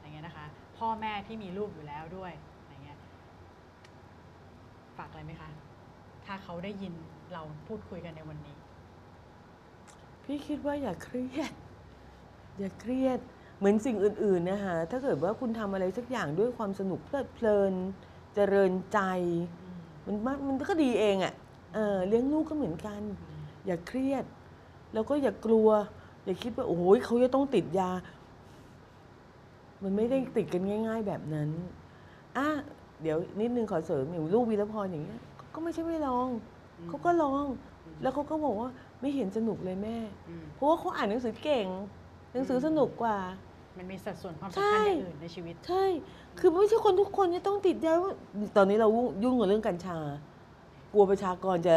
[0.00, 0.46] อย่างเงี้ยนะคะ
[0.78, 2.32] พ่อแม่ที่มีลูกอยู่แล้วด้วย
[2.68, 2.98] อย่างเงี้ย
[4.96, 5.50] ฝากอะไรไหมคะ
[6.24, 6.92] ถ้าเขาได้ยิน
[7.32, 8.56] เราพูดคุยกันในวันนี้
[10.24, 11.52] พี่คิดว่าอย่าเครียด
[12.58, 13.18] อย่าเครียด
[13.58, 17.72] เหมือนสิ่งอื่น ๆ นะคะถ้าเกิดว่าคุณทำอะไรสักอย่างด้วยความสนุกเพลิดเพลิน
[18.34, 19.00] เจริญใจ
[20.06, 21.34] มันมันมันก็ดีเองอะ่ะ
[21.74, 23.02] เออเลี้ยงลูกก็เหมือนกัน
[23.66, 24.24] อย่าเครียด
[24.92, 25.68] แล้วก็อย่ากลัว
[26.24, 27.90] อย่าคิดว่าโอ้ยเขาจะต้องติดยา
[29.82, 31.48] มันไม่ได้ติดกันง่าย ๆ แบบนั้น
[32.36, 32.48] อะ
[33.02, 35.20] เดี๋ยวนิดนึงขอเสริมอย่างลูกวีรพรอย่างเงี้ย
[35.54, 36.28] ก็ไม่ใช่ไม่ลอง
[36.78, 37.44] อืมเขาก็ลอง
[38.02, 38.70] แล้วเขาก็บอกว่า
[39.00, 39.96] ไม่เห็นสนุกเลยแม่
[40.28, 41.66] อืมเพราะว่าเขาอ่านหนังสือเก่ง
[42.32, 43.16] หนังสือสนุกกว่า
[43.78, 45.84] มันมีสัดส่วนความใช่สำคัญอย่างอื่นในชีวิต ใช่
[46.38, 48.12] คือไม่ใช่คนทุกคนจะต้องติดยาว่า
[48.56, 48.88] ตอนนี้เรา
[49.22, 49.98] ยุ่งกับเรื่องกัญชา
[50.92, 51.76] กลัวประชากรจะ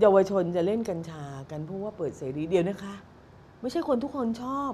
[0.00, 2.94] เยาวชนจะเล่นกัญชากันเพราะว่าเปิดเสรีเดียวนะคะ
[3.60, 4.72] ไม่ใช่คนทุกคนชอบ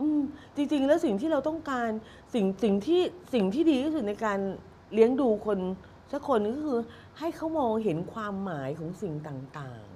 [0.00, 0.20] อืม
[0.56, 1.90] จริงๆ แล้วสิ่งที่เราต้องการ
[2.34, 3.00] สิ่งสิ่งที่
[3.34, 4.38] สิ่งที่ดีที่สุดในการ
[4.94, 5.58] เลี้ยงดูคน
[6.12, 6.78] สักคนก็คือ
[7.18, 9.86] ให้เขามองเห็นความหมายของสิ่งต่าง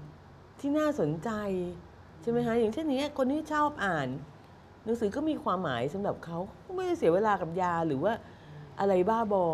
[0.00, 1.30] ๆ ที่น่าสนใจ
[2.22, 4.08] ใช่ไหมคะอย่างเช่นอย่างเนี้ยคนที่ชอบอ่าน
[4.84, 8.12] หนังสือก็มีความหมายสำหรับเขาเขาไม่ได้เสียเวลากับยาหรือว่า
[8.80, 9.46] อะไรบ้าบอ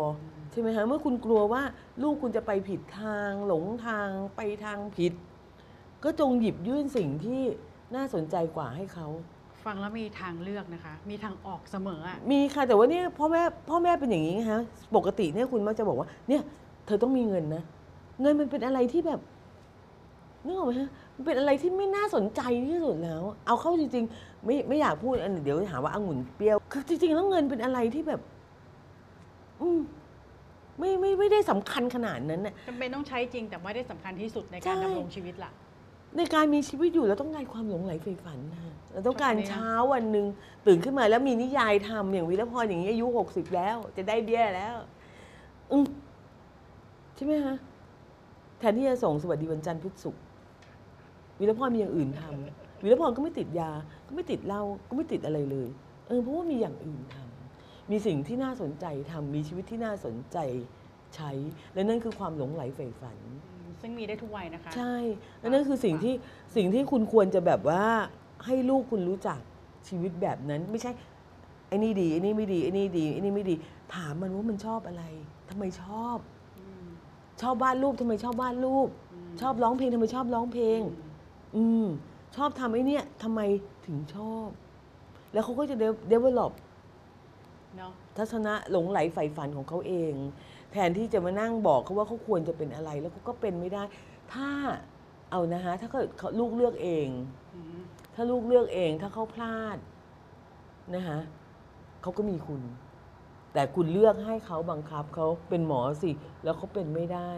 [0.51, 1.63] ใช่ไหมคะเมื่อคุณกลัวว่า
[2.01, 5.13] ลูกคุณจะไปผิดทางหลงทางไปทางผิด
[6.03, 7.41] ก็จงหยิบยื่นสิ่งที่
[7.95, 9.07] น่าสนใจกว่าให้เขา
[9.65, 14.61] ฟังแล้วมีทางเลือกนะคะ มีทางออกเสมออะมีค่ะแต่ว่าเนี่ยพ่อแม่พ่อแม่เป็นอย่างนี้ไงฮะ
[14.95, 16.41] ปกติเนี่ยคุณมักจะบอกว่า เนี่ย
[16.85, 17.63] เธอต้องมีเงินนะ
[18.21, 19.19] เงินมันเป็นอะไรที่แบบ
[20.45, 28.21] นึกออกไหมฮะมันเป็นอะไรที่ไม่น่าสนใจที่สุดแล้ว เอาเข้าจริงๆ ไม่ไม่อยากพูดอันเดี๋ยวหาว่าองุ่นเปรี้ยวคือจริงๆแล้วเงินเป็นอะไรที่แบบ
[29.61, 29.79] อืม
[30.79, 35.51] ไม่ไม่ไม่ได้สำคัญขนาดนั้นน่ะ จำเป็นต้องใช้จริงแต่ไม่ได้สำคัญที่สุดในการใช่ ดำรงชีวิตล่ะ
[36.17, 38.61] ในการมีชีวิตอยู่เราต้องการความหลงไหลใฝ่ฝันนะ
[38.93, 40.25] เราต้องการชอบอันนี้นะเช้าวันหนึ่ง
[40.67, 44.75] ตื่นขึ้นมาแล้วมีนิยายทำอย่างวิรพรอย่างนี้อายุหกสิบแล้ว จะได้เบี้ยแล้ว
[45.71, 45.85] อืม
[47.15, 47.55] ใช่ไหมฮะ
[48.59, 50.23] แทนที่จะส่งสวัสดีวันจันทร์พุธศุกร์
[51.39, 53.71] วิรพรมีอย่างอื่นทำวิรพรก็ไม่ติดยา
[54.07, 55.69] ก็ไม่ติดเหล้าก็ไม่ติดอะไรเลย
[56.07, 60.37] เออเพราะว่ามีอย่างอื่นทำมีสิ่งที่น่าสนใจทำมีชีวิตที่น่าสนใจ
[61.15, 61.31] ใช้
[61.73, 63.17] และนั่นคือความหลงไหลใฝ่ฝัน
[63.53, 64.95] อืม ซึ่งมีได้ทุกวัยนะคะ ใช่
[65.39, 66.13] แล้วนั่นคือสิ่งที่
[66.55, 67.83] สิ่งที่คุณควรจะแบบว่า
[68.45, 69.39] ให้ลูกคุณรู้จัก
[69.87, 70.91] ชีวิตแบบนั้นไม่ใช่
[71.67, 73.55] ไอ้นี่ดีไอ้นี่ไม่ดีไอ้นี่ดีไอ้นี่ไม่ดี
[73.93, 75.03] ถามมันว่ามันชอบอะไร
[75.49, 76.17] ทำไมชอบ
[76.59, 76.85] อืม
[77.41, 78.89] ชอบวาดรูปทำไมชอบวาดรูป
[79.29, 80.79] มชอบร้องเพลงทำไมชอบร้องเพลง
[81.55, 81.87] อืมอืม
[82.35, 83.41] ชอบทำไอ้เนี่ยทำไม
[83.85, 84.47] ถึงชอบ
[85.33, 85.75] แล้วเขาก็จะ
[86.11, 86.51] develop
[87.77, 90.13] เนาะทัศนะหลงไหลใฝ่ฝันของเขาเอง
[90.71, 93.83] แทนที่จะมานั่งบอกเขาว่าเขาควรจะเป็นอะไรแล้วเขาก็เป็นไม่ได้
[94.33, 94.49] ถ้า
[95.31, 97.07] เอานะฮะถ้าเกิดเขาลูกเลือกเอง
[97.55, 97.79] อืม
[98.15, 99.77] ถ้าลูกเลือกเองถ้าเขาพลาด
[100.95, 101.19] นะคะ
[102.01, 102.61] เขาก็มีคุณ
[103.53, 106.11] แต่คุณเลือกให้เขาบังคับเขาเป็นหมอสิ
[106.43, 107.31] แล้วเขาเป็นไม่ได้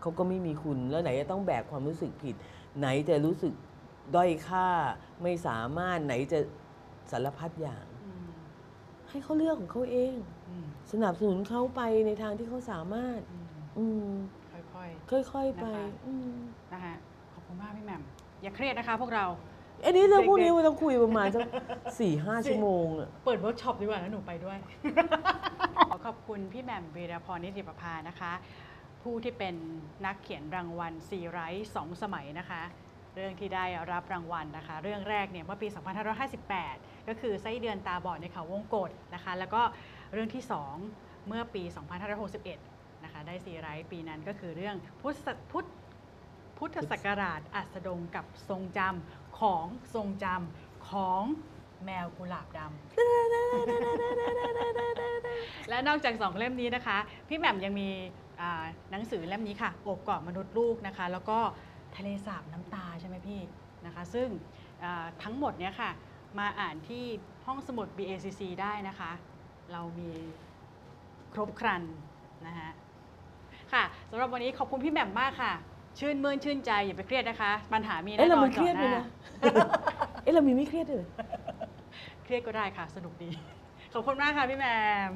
[0.00, 2.34] เขาก็ไม่มีคุณ แล้วไหนจะต้องแบกความรู้สึกผิด
[2.78, 3.52] ไหนจะรู้สึก
[4.14, 4.68] ด้อยค่า
[5.22, 6.38] ไม่สามารถไหนจะ
[7.10, 8.28] สารพัดอย่างอืม
[9.08, 10.39] ให้เขาเลือกของเขาเองอืม
[10.92, 13.46] สนับสนุนเขาไปในทางที่เขาสามารถอืม
[13.78, 14.12] อืม
[14.52, 14.58] ค่
[15.16, 16.94] อย ค่อย ๆ ไปนะคะ อืมๆนะคะ
[17.34, 18.02] ขอบคุณมากพี่แหม่ม
[18.42, 19.26] อย่าเครียดนะคะพวกเรา
[19.84, 21.42] อันนี้เรื่องพวกนี้เด็กๆมันต้องคุยประมาณสัก
[22.00, 24.58] สี่ห้าสิบชั่วโมงอะ เปิดเวิร์กช็อปดีกว่าแล้วหนูไปด้วย
[25.90, 28.32] ขอขอบคุณพี่แหม่มวีรพรนิติประภานะคะ
[29.02, 29.54] ผู้ที่เป็น
[30.06, 32.62] นักเขียนรางวัลซีไรท์สองสมัยนะคะ
[33.14, 35.68] เรื่องที่ได้รับรางวัลนะคะ เรื่องแรกเนี่ยเมื่อปี
[36.38, 39.62] 2558 ก็คือไส้เดือนตาบอดในเขาวงกฏนะคะ แล้วก็
[40.12, 40.42] เรื่องที่
[40.86, 41.62] 2 เมื่อปี
[42.48, 45.68] 2561 นะคะ ได้ซีไรท์ปีนั้นก็คือเรื่องพุทธศักพุทธ
[46.58, 51.22] พุทธศักราชอัสดงกับทรงจำของทรงจำของ
[51.84, 52.70] แมวกุหลาบดำ
[55.68, 56.98] และนอกจากสองเล่มนี้นะคะ
[57.28, 57.88] พี่แหม่มยังมี
[58.90, 61.38] หนังสือเล่มนี้ค่ะโอบกอดมนุษย์ลูกนะคะ แล้วก็
[61.96, 63.40] ทะเลสาบน้ำตาใช่ไหมพี่
[63.86, 64.28] นะคะ ซึ่ง
[65.22, 65.90] ทั้งหมดเนี้ยค่ะ
[66.38, 67.04] มาอ่านที่
[67.46, 69.10] ห้องสมุด BACC ได้นะคะ
[69.72, 70.10] เรามี
[71.32, 71.82] ครบครัน
[72.46, 72.70] นะคะ
[73.72, 75.52] ค่ะสำหรับวันนี้ขอบคุณพี่แหม่มมากค่ะ
[75.98, 79.04] ชื่นมื่นชื่นใจอย่าไปเครียดนะคะ ปัญหามีแน่เอ๊ะนเราอนมันเครียดก่เลอนยหน้านะ
[80.22, 81.04] เอ๊ะเรามีไม่เครียดเลย
[82.24, 83.30] เครียดก็ได้ค่ะ สนุกดี
[83.92, 84.76] ขอบคุณมากค่ะพี่แหม่
[85.10, 85.12] ม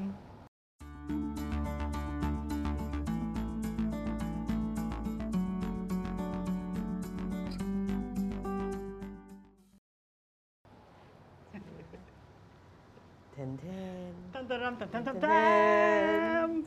[13.31, 13.65] แทนแท
[14.04, 14.04] น
[14.35, 15.27] ตันตันตันตันตันแท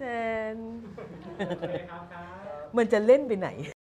[0.02, 0.18] ตั
[0.54, 0.56] น
[2.72, 3.48] เหมือนจะเล่นไปไหน